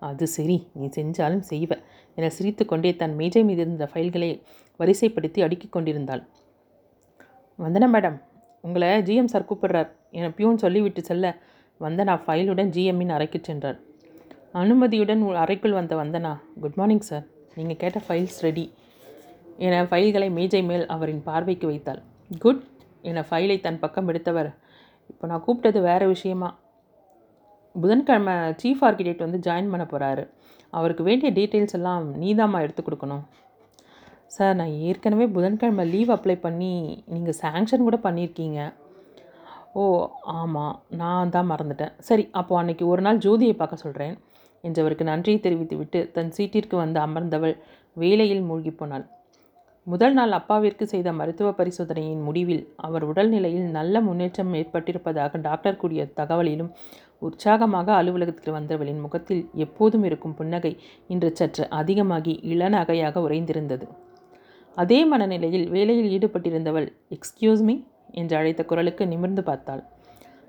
அது 0.00 0.26
சரி 0.26 0.68
நீ 0.72 0.86
செஞ்சாலும் 0.86 1.42
செய்வ. 1.50 1.70
என 2.14 2.30
சிரித்துக்கொண்டே 2.30 2.96
தன் 2.96 3.14
மேஜை 3.14 3.44
மீது 3.44 3.60
இருந்த 3.60 3.90
ஃபைல்களை 3.94 4.42
வரிசைப்படுத்தி 4.78 5.42
அடுக்கிக் 5.42 5.72
கொண்டிருந்தாள். 5.72 6.26
வந்தன 7.58 7.86
மேடம். 7.92 8.22
உங்களை 8.60 8.88
ஜிஎம் 8.88 9.24
சார் 9.24 9.44
கூப்பிடுறார். 9.44 9.90
என 10.10 10.30
பியூன் 10.30 10.58
சொல்லிவிட்டு 10.58 11.04
செல்ல 11.04 11.36
வந்தனா 11.80 12.20
ஃபைலுடன் 12.26 12.72
ஜிஎம்மின் 12.76 13.08
அறைக்கு 13.08 13.40
சென்றார். 13.42 13.80
அனுமதியுடன் 14.54 15.34
அறைக்குள் 15.34 15.72
வந்த 15.72 15.96
வந்தனா 15.96 16.40
குட் 16.60 16.74
மார்னிங் 16.74 17.06
சார். 17.10 17.24
நீங்கள் 17.54 17.76
கேட்ட 17.76 18.00
ஃபைல்ஸ் 18.08 18.40
ரெடி. 18.40 18.72
என 19.64 19.82
ஃபைல்களை 19.90 20.28
மேஜை 20.38 20.60
மேல் 20.70 20.84
அவரின் 20.94 21.22
பார்வைக்கு 21.28 21.66
வைத்தாள். 21.70 22.00
குட் 22.44 22.62
என 23.10 23.20
ஃபைலை 23.28 23.56
தன் 23.66 23.82
பக்கம் 23.82 24.08
எடுத்தவர். 24.12 24.50
இப்போ 25.10 25.24
நான் 25.30 25.44
கூப்பிட்டது 25.46 25.80
வேறு 25.88 26.06
விஷயமா? 26.14 26.48
புதன்கிழமை 27.74 28.34
சீஃப் 28.60 28.82
ஆர்கிடெக்ட் 28.88 29.24
வந்து 29.24 29.38
ஜாயின் 29.46 29.72
பண்ண 29.72 29.84
போகிறாரு 29.90 30.24
அவருக்கு 30.72 31.02
வேண்டிய 31.08 31.30
டீட்டெயில்ஸ் 31.38 31.76
எல்லாம் 31.78 32.04
நீதாம்மா 32.22 32.58
எடுத்து 32.64 32.82
கொடுக்கணும். 32.84 33.24
சார் 34.36 34.56
நான் 34.60 34.72
ஏற்கனவே 34.88 35.26
புதன்கிழமை 35.36 35.84
லீவ் 35.92 36.10
அப்ளை 36.14 36.36
பண்ணி 36.46 36.72
நீங்கள் 37.14 37.38
சேங்ஷன் 37.42 37.86
கூட 37.88 37.98
பண்ணியிருக்கீங்க 38.06 38.60
ஓ 39.80 39.82
ஆமாம் 40.40 40.76
நான் 41.00 41.32
தான் 41.34 41.50
மறந்துட்டேன். 41.50 41.92
சரி 42.08 42.24
அப்போது 42.38 42.58
அன்னைக்கு 42.60 42.84
ஒரு 42.92 43.02
நாள் 43.06 43.22
ஜோதியை 43.26 43.54
பார்க்க 43.56 43.84
சொல்கிறேன் 43.84 44.14
என்றவருக்கு 44.64 45.10
நன்றியை 45.10 45.38
தெரிவித்துவிட்டு 45.46 46.00
தன் 46.16 46.32
சீட்டிற்கு 46.36 46.76
வந்து 46.84 46.98
அமர்ந்தவள் 47.06 47.54
வேலையில் 48.02 48.42
மூழ்கிப் 48.48 48.78
போனாள். 48.78 49.04
முதல் 49.86 50.14
நாள் 50.14 50.32
அப்பாவிற்கு 50.32 50.84
செய்த 50.86 51.08
மருத்துவ 51.12 51.48
பரிசோதனையின் 51.58 52.22
முடிவில் 52.22 52.62
அவர் 52.76 53.04
உடல்நிலையில் 53.04 53.68
நல்ல 53.70 54.00
முன்னேற்றம் 54.00 54.54
ஏற்பட்டிருப்பதாக 54.54 55.38
டாக்டர் 55.38 55.76
கூறிய 55.76 56.04
தகவலிலும் 56.16 56.70
உற்சாகமாக 57.18 57.88
அலுவலகத்தில் 57.94 58.56
வந்தவளின் 58.56 59.02
முகத்தில் 59.04 59.42
எப்போதும் 59.56 60.04
இருக்கும் 60.04 60.34
புன்னகை 60.34 60.72
இன்று 61.06 61.30
சற்று 61.32 61.64
அதிகமாகி 61.70 62.34
இளநகையாக 62.44 63.22
உறைந்திருந்தது. 63.26 63.86
அதே 64.76 64.98
மனநிலையில் 65.04 65.66
வேலையில் 65.68 66.10
ஈடுபட்டிருந்தவள் 66.16 66.88
எக்ஸ்கியூஸ் 67.16 67.62
மீ 67.62 67.76
என்று 68.12 68.36
அழைத்த 68.36 68.64
குரலுக்கு 68.64 69.06
நிமிர்ந்து 69.06 69.44
பார்த்தாள். 69.44 69.84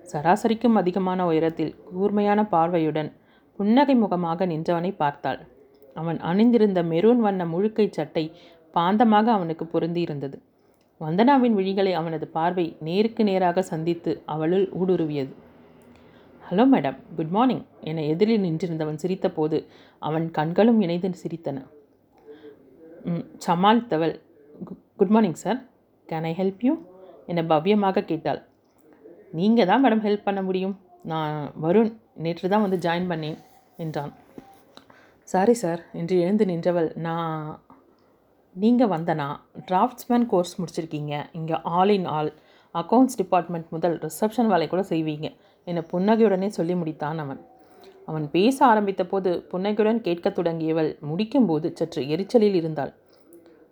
சராசரிக்கும் 0.06 0.80
அதிகமான 0.82 1.22
உயரத்தில் 1.26 1.74
கூர்மையான 1.92 2.40
பார்வையுடன் 2.46 3.12
புன்னகை 3.60 3.96
முகமாக 3.96 4.46
நின்றவனை 4.46 4.92
பார்த்தாள். 4.96 5.40
அவன் 5.96 6.20
அணிந்திருந்த 6.30 6.80
மெரூன் 6.84 7.22
வண்ண 7.26 7.44
முழுக்கை 7.46 7.86
சட்டை 7.90 8.24
பாந்தமாக 8.78 9.28
அவனுக்கு 9.38 9.66
பொருந்தியிருந்தது. 9.74 10.38
வந்தனாவின் 11.02 11.56
விழிகளை 11.60 11.92
அவனது 12.00 12.26
பார்வை 12.38 12.66
நேருக்கு 12.88 13.24
நேராக 13.30 13.64
சந்தித்து 13.72 14.12
அவளுள் 14.34 14.66
ஊடுருவியது. 14.80 15.32
ஹலோ 16.44 16.64
மேடம் 16.74 16.98
குட் 17.18 17.34
மார்னிங் 17.36 17.64
என 17.90 18.04
எதிரில் 18.12 18.44
நின்றிருந்தவன் 18.46 19.00
சிரித்தபோது 19.04 19.58
அவன் 20.02 20.26
கண்களும் 20.38 20.80
இணைந்து 20.86 21.20
சிரித்தன. 21.24 21.58
சமாளித்தவள் 23.46 24.16
good 25.00 25.14
morning 25.16 25.40
sir 25.44 25.60
can 26.10 26.28
I 26.30 26.34
help 26.40 26.64
you? 26.68 26.74
என 27.32 27.44
பவ்யமாக 27.52 28.06
கேட்டாள். 28.12 28.42
நீங்கள் 29.40 29.70
தான் 29.72 29.84
மேடம் 29.84 30.04
ஹெல்ப் 30.08 30.28
பண்ண 30.28 30.42
முடியும். 30.48 30.76
நான் 31.12 31.36
வருண் 31.66 31.92
நேற்று 32.26 32.48
தான் 32.54 32.66
வந்து 32.66 32.80
ஜாயின் 32.86 33.10
பண்ணேன் 33.12 33.38
என்றான். 33.84 34.14
சாரி 35.28 35.56
சார் 35.62 35.82
என்று 36.00 36.16
எழுந்து 36.26 36.46
நின்றவள் 36.52 36.90
நான் 37.08 37.38
நீங்கள் 38.62 38.92
வந்தனா 38.94 39.28
டிராஃப்ட்ஸ்மேன் 39.70 40.26
கோர்ஸ் 40.26 40.54
முடிச்சிருக்கீங்க. 40.62 41.14
இங்கே 41.32 41.58
all 41.78 41.90
in 41.90 42.06
all 42.06 42.32
accounts 42.76 43.18
department 43.18 43.68
முதல் 43.70 43.96
ரிசப்ஷன் 44.06 44.50
வேலை 44.52 44.68
கூட 44.68 44.82
செய்வீங்க. 44.90 45.28
என 45.64 45.84
புன்னகையுடனே 45.92 46.48
சொல்லி 46.48 46.74
முடித்தான் 46.74 47.20
அவன். 47.24 47.42
அவன் 48.06 48.26
பேச 48.32 48.58
ஆரம்பித்த 48.66 49.04
போது 49.06 49.32
புன்னகையுடன் 49.52 50.02
கேட்கத் 50.02 50.38
தொடங்கியவள் 50.40 50.92
முடிக்கும்போது 51.10 51.70
சற்று 51.74 52.02
எரிச்சலில் 52.10 52.54
இருந்தாள். 52.54 52.94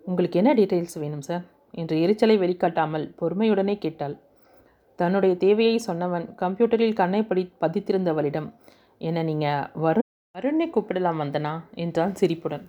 உங்களுக்கு 0.04 0.40
என்ன 0.42 0.54
டீட்டெயில்ஸ் 0.54 0.98
வேணும் 1.04 1.26
சார் 1.30 1.44
என்று 1.72 1.96
எரிச்சலை 2.02 2.38
வெளிக்காட்டாமல் 2.38 3.06
பொறுமையுடனே 3.22 3.78
கேட்டாள். 3.78 4.16
தன்னுடைய 5.00 5.36
தேவையை 5.36 5.78
சொன்னவன் 5.88 6.26
கம்ப்யூட்டரில் 6.44 7.00
கண்ணை 7.02 7.24
படி 7.24 7.44
பதித்திருந்தவளிடம் 7.62 8.50
என்னை 8.98 9.24
நீங்கள் 9.24 9.64
வருண் 9.86 10.10
வருணை 10.36 10.68
கூப்பிடலாம் 10.68 11.22
வந்தனா? 11.24 11.54
என்றான் 11.76 12.16
சிரிப்புடன். 12.16 12.66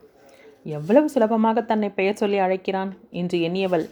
எவ்வளவு 0.75 1.07
சுலபமாக 1.15 1.63
தன்னை 1.71 1.89
பெயர் 1.99 2.21
சொல்லி 2.21 2.39
அழைக்கிறான் 2.45 2.93
என்று 3.21 3.37
எண்ணியவள் 3.49 3.85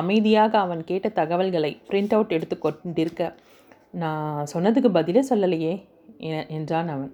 அமைதியாக 0.00 0.52
அவன் 0.64 0.82
கேட்ட 0.88 1.08
தகவல்களை 1.18 1.70
பிரிண்ட் 1.88 2.14
அவுட் 2.16 2.34
எடுத்து 2.36 2.56
கொண்டிருக்க 2.58 3.30
நான் 4.02 4.48
சொன்னதுக்கு 4.52 4.90
பதிலே 4.96 5.22
சொல்லலையே 5.30 5.74
என்றான் 6.56 6.88
அவன். 6.94 7.12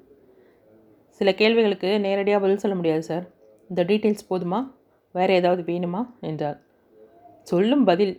சில 1.21 1.33
கேள்விகளுக்கு 1.40 1.90
நேரடியாக 2.06 2.42
பதில் 2.44 2.62
சொல்ல 2.62 2.76
முடியாது 2.76 3.02
சார் 3.02 3.25
இந்த 3.71 3.80
டீட்டெயில்ஸ் 3.90 4.28
போதுமா? 4.30 4.61
வேறு 5.14 5.35
ஏதாவது 5.40 5.62
வேணுமா? 5.71 6.00
என்றார் 6.28 6.59
சொல்லும் 7.50 7.85
பதில் 7.90 8.14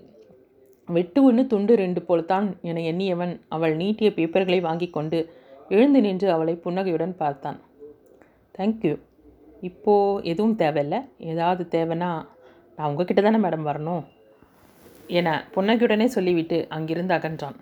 வெட்டு 0.88 1.20
ஒன்று 1.24 1.44
துண்டு 1.52 1.74
ரெண்டு 1.82 2.02
போல்தான் 2.08 2.48
என 2.70 2.82
எண்ணியவன் 2.92 3.34
அவள் 3.56 3.76
நீட்டிய 3.76 4.10
பேப்பர்களை 4.18 4.60
வாங்கி 4.62 4.88
கொண்டு 4.90 5.20
எழுந்து 5.70 6.00
நின்று 6.02 6.28
அவளை 6.32 6.56
புன்னகையுடன் 6.66 7.16
பார்த்தான். 7.22 7.60
தேங்க்யூ 8.58 8.94
இப்போது 9.62 10.26
எதுவும் 10.26 10.56
தேவையில்லை. 10.56 11.00
ஏதாவது 11.18 11.68
தேவைன்னா 11.72 12.28
நான் 12.76 12.90
உங்ககிட்ட 12.90 13.22
தானே 13.22 13.38
மேடம் 13.38 13.68
வரணும். 13.70 14.04
என 15.08 15.48
புன்னகையுடனே 15.56 16.06
சொல்லிவிட்டு 16.06 16.66
அங்கிருந்து 16.70 17.16
அகன்றான். 17.16 17.56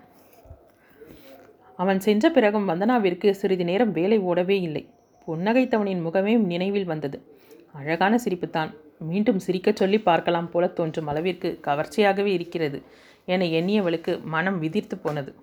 அவன் 1.76 2.00
சென்ற 2.00 2.30
பிறகும் 2.30 2.68
வந்தனாவிற்கு 2.68 3.30
சிறிது 3.30 3.64
நேரம் 3.64 3.92
வேலை 3.92 4.20
ஓடவே 4.20 4.60
இல்லை. 4.60 4.88
புன்னகைத்தவனின் 5.26 6.02
முகமே 6.06 6.38
நினைவில் 6.38 6.84
வந்தது. 6.84 7.32
அழகான 7.72 8.18
சிரிப்புத்தான் 8.18 8.74
மீண்டும் 8.98 9.38
சிரிக்கச் 9.38 9.76
சொல்லி 9.76 10.00
பார்க்கலாம் 10.00 10.50
போல 10.50 10.66
தோன்றும் 10.66 11.06
அளவிற்கு 11.06 11.60
கவர்ச்சியாகவே 11.66 12.24
இருக்கிறது 12.24 12.82
என 13.24 13.44
எண்ணியவளுக்கு 13.44 14.22
மனம் 14.22 14.58
விதிர்த்து 14.58 14.98
போனது. 14.98 15.34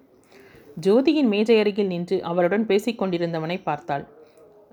ஜோதியின் 0.81 1.27
மேஜை 1.27 1.59
அருகில் 1.59 1.87
நின்று 1.87 2.23
அவளுடன் 2.23 2.65
பேசிக்கொண்டிருந்தவனை 2.65 3.61
பார்த்தாள். 3.63 4.07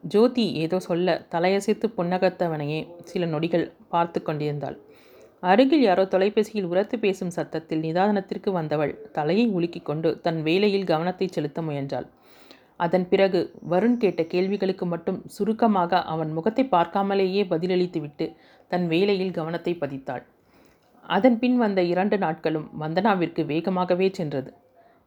ஜோதி 0.03 0.53
ஏதோ 0.53 0.79
சொல்ல 0.79 1.27
தலையசைத்து 1.31 1.87
புன்னகத்தவனையே 1.97 2.81
சில 3.05 3.27
நொடிகள் 3.27 3.73
பார்த்து 3.89 4.23
கொண்டிருந்தாள். 4.23 4.77
அருகில் 5.43 5.83
யாரோ 5.83 6.05
தொலைபேசியில் 6.05 6.65
உரத்து 6.65 6.99
பேசும் 6.99 7.31
சத்தத்தில் 7.31 7.81
நிதானத்திற்கு 7.81 8.51
வந்தவள் 8.53 8.95
தலையை 9.13 9.47
உலுக்கிக் 9.49 9.83
கொண்டு 9.83 10.21
தன் 10.21 10.43
வேலையில் 10.43 10.85
கவனத்தை 10.85 11.29
செலுத்த 11.29 11.63
முயன்றாள். 11.63 12.07
அதன் 12.77 13.09
பிறகு 13.09 13.55
வருண் 13.71 13.97
கேட்ட 13.97 14.23
கேள்விகளுக்கு 14.23 14.87
மட்டும் 14.87 15.25
சுருக்கமாக 15.27 16.03
அவன் 16.03 16.31
முகத்தை 16.33 16.65
பார்க்காமலேயே 16.65 17.45
பதிலளித்துவிட்டு 17.51 18.27
தன் 18.69 18.87
வேலையில் 18.87 19.31
கவனத்தை 19.31 19.75
பதித்தாள். 19.75 20.25
அதன் 21.05 21.39
பின் 21.39 21.57
வந்த 21.57 21.83
இரண்டு 21.83 22.19
நாட்களும் 22.19 22.71
வந்தனாவிற்கு 22.81 23.45
வேகமாகவே 23.47 24.09
சென்றது. 24.11 24.51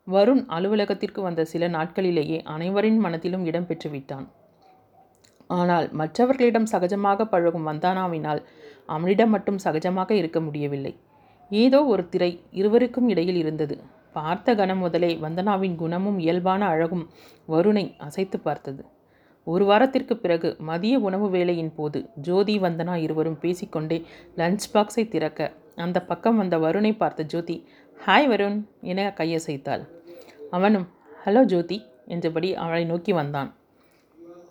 வருண் 0.07 0.45
அலுவலகத்திற்கு 0.47 1.21
வந்த 1.21 1.45
சில 1.45 1.67
நாட்களிலேயே 1.67 2.43
அனைவரின் 2.43 2.97
மனதிலும் 2.97 3.45
இடம் 3.45 3.67
பெற்றுவிட்டான். 3.69 4.27
ஆனால் 5.57 5.87
மற்றவர்களிடம் 5.99 6.71
சகஜமாக 6.73 7.25
பழகும் 7.33 7.67
வந்தானாவினால் 7.69 8.41
அவனிடம் 8.87 9.31
மட்டும் 9.35 9.59
சகஜமாக 9.65 10.11
இருக்க 10.11 10.39
முடியவில்லை. 10.39 10.93
ஏதோ 11.51 11.79
ஒரு 11.93 12.03
திரை 12.13 12.31
இருவருக்கும் 12.59 13.07
இடையில் 13.09 13.39
இருந்தது. 13.41 13.75
பார்த்த 14.15 14.55
கணம் 14.59 14.81
முதலே 14.83 15.11
வந்தனாவின் 15.25 15.75
குணமும் 15.81 16.17
இயல்பான 16.23 16.61
அழகும் 16.73 17.05
வருணை 17.47 17.85
அசைத்து 18.07 18.37
பார்த்தது. 18.39 18.81
ஒரு 19.47 19.63
வாரத்திற்கு 19.69 20.15
பிறகு 20.17 20.49
மதிய 20.69 20.95
உணவு 20.99 21.27
வேளையின் 21.29 21.73
போது 21.77 21.99
ஜோதி 22.27 22.55
வந்தனா 22.65 22.95
இருவரும் 23.05 23.39
பேசிக்கொண்டே 23.43 23.97
லஞ்ச் 24.37 24.67
பாக்ஸை 24.73 25.03
திறக்க 25.07 25.49
அந்த 25.85 25.97
பக்கம் 26.09 26.39
வந்த 26.41 26.55
வருணை 26.65 26.91
பார்த்த 26.97 27.23
ஜோதி 27.33 27.55
ஹாய் 27.97 28.27
வருண் 28.31 28.59
என 28.91 29.07
கையசைத்தாள். 29.19 29.83
அவனும் 30.51 30.87
ஹலோ 31.23 31.43
ஜோதி 31.45 31.77
என்றபடி 32.07 32.49
அவளை 32.63 32.83
நோக்கி 32.85 33.13
வந்தான். 33.13 33.49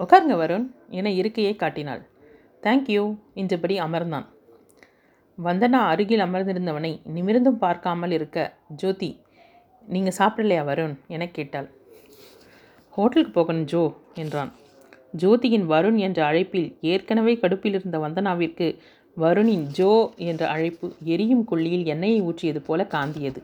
உட்காருங்க 0.03 0.37
வருண் 0.43 0.67
என 0.99 1.11
இருக்கையை 1.11 1.55
காட்டினாள். 1.57 2.03
தேங்க்யூ 2.63 3.03
என்றபடி 3.41 3.75
அமர்ந்தான். 3.81 4.27
வந்தனா 5.39 5.81
அருகில் 5.91 6.25
அமர்ந்திருந்தவனை 6.27 6.93
நிமிர்ந்தும் 7.17 7.61
பார்க்காமல் 7.65 8.11
இருக்க 8.11 8.39
ஜோதி 8.83 9.11
நீங்கள் 9.85 10.17
சாப்பிடலையா 10.19 10.63
வருண்? 10.71 10.95
என 11.07 11.27
கேட்டாள். 11.27 11.69
ஹோட்டலுக்கு 12.93 13.33
போகணும் 13.33 13.65
ஜோ 13.65 13.83
என்றான். 14.15 14.51
ஜோதியின் 15.21 15.67
வருண் 15.73 15.99
என்ற 16.07 16.19
அழைப்பில் 16.27 16.69
ஏற்கனவே 16.91 17.35
கடுப்பில் 17.39 17.77
இருந்த 17.79 17.99
வந்தனாவிற்கு 17.99 18.67
வருணின் 19.17 19.65
ஜோ 19.79 19.93
என்ற 20.31 20.43
அழைப்பு 20.49 20.89
எரியும் 21.15 21.45
கொள்ளியில் 21.45 21.87
எண்ணெயை 21.87 22.21
ஊற்றியது 22.23 22.61
போல 22.69 22.87
காந்தியது. 22.95 23.41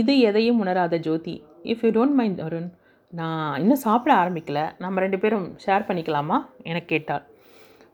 இது 0.00 0.14
எதையும் 0.28 0.58
உணராத 0.58 0.98
Jyothi 0.98 1.34
if 1.72 1.82
you 1.84 1.90
don't 1.90 2.16
mind 2.20 2.40
Varun 2.40 2.68
நான் 3.12 3.58
இன்னும் 3.62 3.84
சாப்பிட 3.86 4.12
ஆரம்பிக்கல. 4.22 4.60
நம்ம 4.78 5.00
ரெண்டு 5.00 5.18
பேரும் 5.18 5.46
ஷேர் 5.64 5.86
பண்ணிக்கலாமா? 5.88 6.36
என 6.62 6.80
கேட்டாள். 6.92 7.24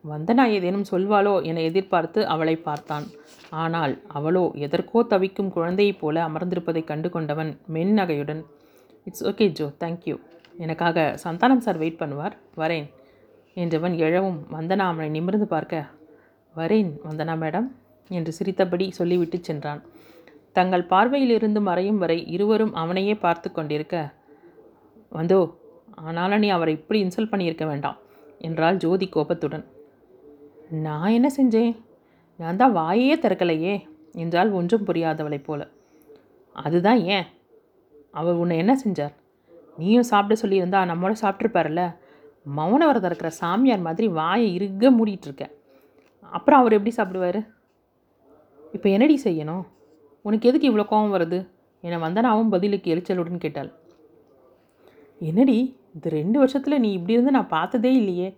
வந்தனா 0.04 0.44
ஏதேனும் 0.57 0.87
சொல்வாளோ 0.90 1.33
என 1.42 1.62
எதிர்பார்த்து 1.68 2.20
அவளை 2.26 2.54
பார்த்தான். 2.57 3.07
ஆனால் 3.62 3.94
அவளோ 4.09 4.44
எதற்கோ 4.66 5.00
தவிக்கும் 5.12 5.50
குழந்தையைப் 5.57 6.00
போல 6.02 6.16
அமர்ந்திருப்பதை 6.28 6.83
கண்டு 6.85 7.09
கொண்டவன் 7.11 7.50
மென்னகையுடன் 7.74 8.42
it's 9.07 9.24
okay 9.31 9.46
Jo 9.59 9.66
thank you 9.83 10.16
எனக்காக 10.57 10.98
சந்தானம் 11.24 11.64
சார் 11.66 11.81
வெயிட் 11.83 12.00
பண்ணுவார். 12.02 12.35
வரேன். 12.62 12.87
என்றவன் 13.57 13.96
எழவும் 14.07 14.38
வந்தனா 14.57 14.87
அவனை 14.92 15.09
நிமிர்ந்து 15.16 15.48
பார்க்க. 15.54 15.85
வரேன் 16.54 16.90
வந்தனா 17.09 17.35
மேடம் 17.42 17.68
என்று 18.11 18.33
சிரித்தபடி 18.38 18.87
சொல்லிவிட்டு 18.90 19.38
சென்றான். 19.40 19.83
தங்கள் 20.52 20.90
பார்வையிலிருந்து 20.92 21.61
மறையும் 21.68 22.00
வரை 22.04 22.18
இருவரும் 22.37 22.72
அவனையே 22.74 23.14
பார்த்து 23.24 23.48
கொண்டிருக்க 23.52 23.96
வந்தோ 25.12 25.40
ஆனாலும் 25.94 26.38
நீ 26.38 26.49
அவரை 26.49 26.73
இப்படி 26.75 26.99
இன்சல்ட் 27.05 27.33
பண்ணியிருக்க 27.33 27.64
வேண்டாம் 27.66 27.99
என்றாள் 28.38 28.77
ஜோதி 28.77 29.07
கோபத்துடன். 29.09 29.64
நான் 30.87 31.11
என்ன 31.11 31.29
செஞ்சேன்? 31.37 31.73
நான் 32.37 32.57
தான் 32.57 32.77
வாயே 32.77 33.14
திறக்கலையே 33.18 33.75
என்றால் 34.12 34.51
ஒன்றும் 34.51 34.87
புரியாதவளைப் 34.87 35.47
போல. 35.47 35.61
அதுதான் 36.57 37.01
ஏன்? 37.14 37.27
அவர் 38.11 38.35
உன்னை 38.35 38.57
என்ன 38.59 38.73
செஞ்சார் 38.85 39.14
நீயும் 39.77 40.11
சாப்பிட 40.11 40.35
சொல்லியிருந்தா 40.42 40.81
நம்மளோட 40.90 41.14
சாப்பிட்ருப்பார்ல 41.23 41.83
மௌன 42.59 42.81
விரதம் 42.87 43.11
இருக்கிற 43.11 43.31
சாமியார் 43.31 43.87
மாதிரி 43.87 44.07
வாயை 44.09 44.55
இருக்க 44.55 44.90
மூடிட்டுருக்க. 44.90 45.44
அப்புறம் 46.33 46.61
அவர் 46.61 46.73
எப்படி 46.73 46.92
சாப்பிடுவார்? 46.97 47.40
இப்போ 48.73 48.88
என்னடி 48.88 49.16
செய்யணும்? 49.25 49.64
உனக்கு 50.25 50.49
எதுக்கு 50.49 50.71
இவ்வளோ 50.71 50.87
கோபம் 50.87 51.14
வருது? 51.14 51.38
என்னை 51.85 51.99
வந்தனாவும் 52.07 52.49
பதிலுக்கு 52.49 52.94
எரிச்சலுடன் 52.94 53.44
கேட்டாள். 53.44 53.71
என்னடி 55.20 55.76
இந்த 55.94 56.09
ரெண்டு 56.09 56.38
வருஷத்தில் 56.38 56.78
நீ 56.78 56.92
இப்படி 56.92 57.12
இருந்து 57.12 57.31
நான் 57.31 57.48
பார்த்ததே 57.48 57.92
இல்லையே. 57.92 58.28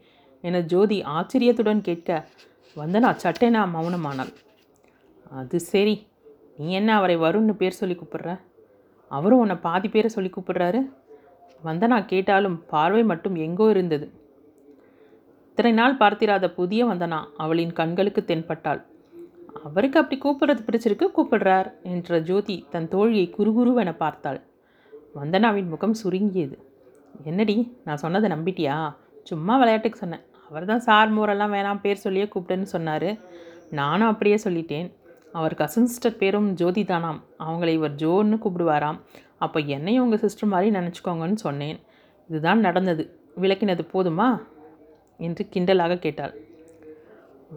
என 0.40 0.60
ஜோதி 0.60 1.02
ஆச்சரியத்துடன் 1.02 1.80
கேட்க 1.80 2.28
வந்தனா 2.76 3.10
சட்டென 3.16 3.64
மௌனமானாள் 3.74 4.32
அது 5.30 5.60
சரி. 5.60 6.06
நீ 6.56 6.72
என்ன 6.72 6.94
அவரை 6.94 7.16
வருண்னு 7.16 7.52
பேர் 7.52 7.78
சொல்லி 7.80 7.94
கூப்பிடுற? 7.94 8.40
அவரும் 9.08 9.38
உன்னை 9.38 9.56
பாதி 9.56 9.88
பேரை 9.88 10.10
சொல்லி 10.10 10.30
கூப்பிடுறாரு? 10.32 10.80
வந்தனா 11.64 12.04
கேட்டாலும் 12.04 12.64
பார்வை 12.66 13.02
மட்டும் 13.04 13.34
எங்கோ 13.34 13.70
இருந்தது. 13.70 14.06
இத்தனை 15.48 15.72
நாள் 15.72 15.96
பார்த்திராத 15.96 16.50
புதிய 16.50 16.86
வந்தனா 16.86 17.24
அவளின் 17.36 17.72
கண்களுக்கு 17.72 18.24
தென்பட்டாள். 18.26 18.80
அவருக்கு 19.64 20.00
அப்படி 20.00 20.16
கூப்பிடுறது 20.20 20.62
பிடிச்சிருக்கு 20.66 21.06
கூப்பிடுறார் 21.16 21.70
என்ற 21.82 22.20
ஜோதி 22.20 22.66
தன் 22.70 22.88
தோழியை 22.88 23.26
குறுகுருவென 23.38 23.96
பார்த்தாள். 23.96 24.40
வந்தனாவின் 25.14 25.68
முகம் 25.68 25.94
சுருங்கியது. 25.94 26.58
என்னடி 27.24 27.76
நான் 27.84 27.96
சொன்னதை 27.96 28.30
நம்பிட்டியா? 28.30 28.94
சும்மா 29.22 29.56
விளையாட்டுக்கு 29.56 29.98
சொன்னேன். 29.98 30.20
அவர் 30.48 30.64
தான் 30.64 30.80
சார் 30.80 31.18
மோரெல்லாம் 31.18 31.54
வேணாம் 31.54 31.80
பேர் 31.80 31.96
சொல்லியே 31.96 32.24
கூப்பிட்டேன்னு 32.24 32.62
சொன்னார். 32.62 33.18
நானும் 33.70 34.08
அப்படியே 34.08 34.38
சொல்லிட்டேன். 34.44 34.92
அவர் 35.32 35.54
கசின் 35.54 35.86
சிஸ்டர் 35.86 36.16
பேரும் 36.16 36.54
ஜோதி 36.54 36.82
தானாம். 36.82 37.20
அவங்களை 37.38 37.68
இவர் 37.68 37.94
ஜோன்னு 37.94 38.38
கூப்பிடுவாராம். 38.44 39.00
அப்போ 39.38 39.60
என்னையும் 39.60 40.04
உங்கள் 40.04 40.18
சிஸ்டர் 40.18 40.48
மாதிரி 40.48 40.76
நினச்சிக்கோங்கன்னு 40.76 41.34
சொன்னேன். 41.34 41.80
இதுதான் 42.28 42.60
நடந்தது. 42.60 43.18
விளக்கினது 43.40 43.84
போதுமா? 43.92 44.42
என்று 45.18 45.48
கிண்டலாக 45.52 45.98
கேட்டாள். 45.98 46.34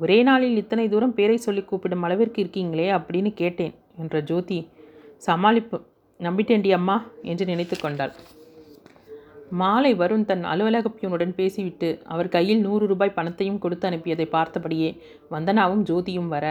ஒரே 0.01 0.23
நாளில் 0.23 0.55
இத்தனை 0.55 0.89
தூரம் 0.89 1.13
பேரை 1.13 1.37
சொல்லி 1.37 1.61
கூப்பிடும் 1.61 2.01
அளவிற்கு 2.01 2.43
இருக்கீங்களே 2.43 2.87
அப்படின்னு 2.99 3.33
கேட்டேன் 3.33 3.73
என்ற 3.97 4.21
ஜோதி. 4.21 4.69
சமாளிப்பு. 5.25 5.83
நம்பிட்டேன்டி 6.19 6.71
அம்மா 6.71 7.03
என்று 7.21 7.45
நினைத்து 7.45 7.77
கொண்டாள். 7.77 8.13
மாலை 9.61 9.91
வருண் 10.01 10.25
தன் 10.29 10.43
அலுவலக 10.51 10.89
பியூனுடன் 10.97 11.33
பேசிவிட்டு 11.39 11.89
அவர் 12.13 12.27
கையில் 12.35 12.61
நூறு 12.65 12.85
ரூபாய் 12.91 13.17
பணத்தையும் 13.17 13.59
கொடுத்து 13.63 13.85
அனுப்பியதை 13.89 14.25
பார்த்தபடியே 14.35 14.89
வந்தனாவும் 15.33 15.83
ஜோதியும் 15.89 16.29
வர. 16.35 16.45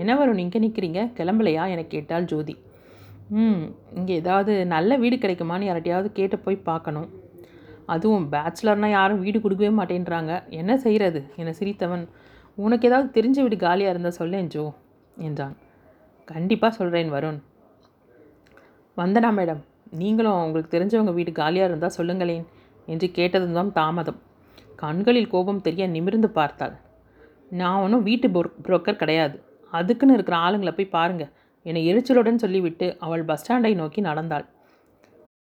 என்ன 0.00 0.14
வரும் 0.20 0.40
இங்கே 0.44 0.58
நிற்கிறீங்க 0.64 1.00
கிளம்பலையா? 1.18 1.64
என 1.74 1.84
கேட்டால் 1.94 2.28
ஜோதி. 2.32 2.54
ம் 3.40 3.64
இங்கே 3.98 4.14
ஏதாவது 4.22 4.52
நல்ல 4.74 4.96
வீடு 5.02 5.16
கிடைக்குமான்னு 5.16 5.68
யார்கிட்டயாவது 5.68 6.10
கேட்டு 6.18 6.38
போய் 6.44 6.66
பார்க்கணும். 6.70 7.08
அதுவும் 7.94 8.26
பேச்சுலர்னால் 8.34 8.96
யாரும் 8.98 9.22
வீடு 9.24 9.38
கொடுக்கவே 9.44 9.72
மாட்டேன்றாங்க. 9.80 10.32
என்ன 10.60 10.72
செய்கிறது 10.84 11.20
என 11.42 11.52
சிரித்தவன் 11.60 12.04
உனக்கு 12.66 12.88
ஏதாவது 12.90 13.08
தெரிஞ்ச 13.16 13.38
வீடு 13.44 13.56
காலியாக 13.66 13.92
இருந்தால் 13.94 14.18
சொல்லேன் 14.20 14.50
ஜோ 14.54 14.64
என்றான். 15.28 15.56
கண்டிப்பாக 16.28 16.72
சொல்கிறேன் 16.78 17.12
வருண். 17.16 17.38
வந்தனா 18.96 19.30
மேடம். 19.38 19.60
நீங்களும் 20.00 20.42
உங்களுக்கு 20.44 20.74
தெரிஞ்சவங்க 20.74 21.12
வீடு 21.18 21.32
காலியாக 21.40 21.68
இருந்தால் 21.70 21.96
சொல்லுங்களேன் 21.98 22.44
என்று 22.88 23.06
கேட்டதும் 23.18 23.56
தான் 23.58 23.72
தாமதம். 23.78 24.18
கண்களில் 24.82 25.32
கோபம் 25.34 25.64
தெரிய 25.66 25.84
நிமிர்ந்து 25.94 26.28
பார்த்தாள். 26.38 26.74
நான் 27.50 27.82
ஒன்றும் 27.84 28.06
வீட்டு 28.08 28.26
புரோ 28.36 28.48
புரோக்கர் 28.64 29.00
கிடையாது. 29.02 29.36
அதுக்குன்னு 29.72 30.16
இருக்கிற 30.16 30.36
ஆளுங்களை 30.46 30.72
போய் 30.76 30.94
பாருங்கள் 30.96 31.32
என்னை 31.66 31.80
எரிச்சலுடன் 31.90 32.42
சொல்லிவிட்டு 32.42 32.86
அவள் 33.06 33.24
பஸ் 33.30 33.42
ஸ்டாண்டை 33.42 33.72
நோக்கி 33.80 34.00
நடந்தாள். 34.08 34.46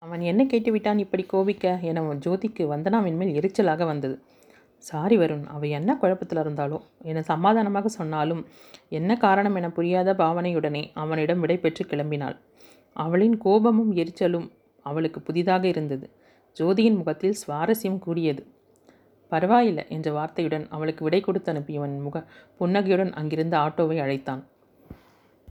அவன் 0.02 0.22
என்ன 0.30 0.42
கேட்டு 0.52 0.70
விட்டான் 0.74 1.02
இப்படி 1.04 1.24
கோபிக்க 1.32 1.72
என 1.88 2.02
ஜோதிக்கு 2.26 2.62
வந்தனாவின் 2.74 3.18
மேல் 3.20 3.36
எரிச்சலாக 3.38 3.84
வந்தது. 3.92 4.16
சாரி 4.84 5.16
வருண் 5.22 5.44
அவள் 5.54 5.74
என்ன 5.78 5.90
குழப்பத்தில் 6.02 6.40
இருந்தாலோ 6.42 6.78
என 7.10 7.22
சமாதானமாக 7.30 7.90
சொன்னாலும் 7.96 8.40
என்ன 8.98 9.16
காரணம் 9.24 9.56
என 9.60 9.68
புரியாத 9.78 10.14
பாவனையுடனே 10.22 10.82
அவனிடம் 11.02 11.42
விடை 11.44 11.56
பெற்று 11.64 11.84
கிளம்பினாள். 11.90 12.36
அவளின் 12.92 13.38
கோபமும் 13.38 13.94
எரிச்சலும் 13.94 14.50
அவளுக்கு 14.82 15.20
புதிதாக 15.20 15.66
இருந்தது. 15.66 16.10
ஜோதியின் 16.60 16.96
முகத்தில் 16.96 17.34
சுவாரஸ்யம் 17.48 17.98
கூடியது. 17.98 18.46
பரவாயில்லை 19.28 19.84
என்ற 19.88 20.12
வார்த்தையுடன் 20.12 20.66
அவளுக்கு 20.68 21.04
விடை 21.04 21.20
கொடுத்து 21.20 21.52
அனுப்பியவன் 21.52 22.00
முக 22.00 22.24
புன்னகையுடன் 22.56 23.12
அங்கிருந்து 23.12 23.56
ஆட்டோவை 23.56 23.98
அழைத்தான். 24.00 24.46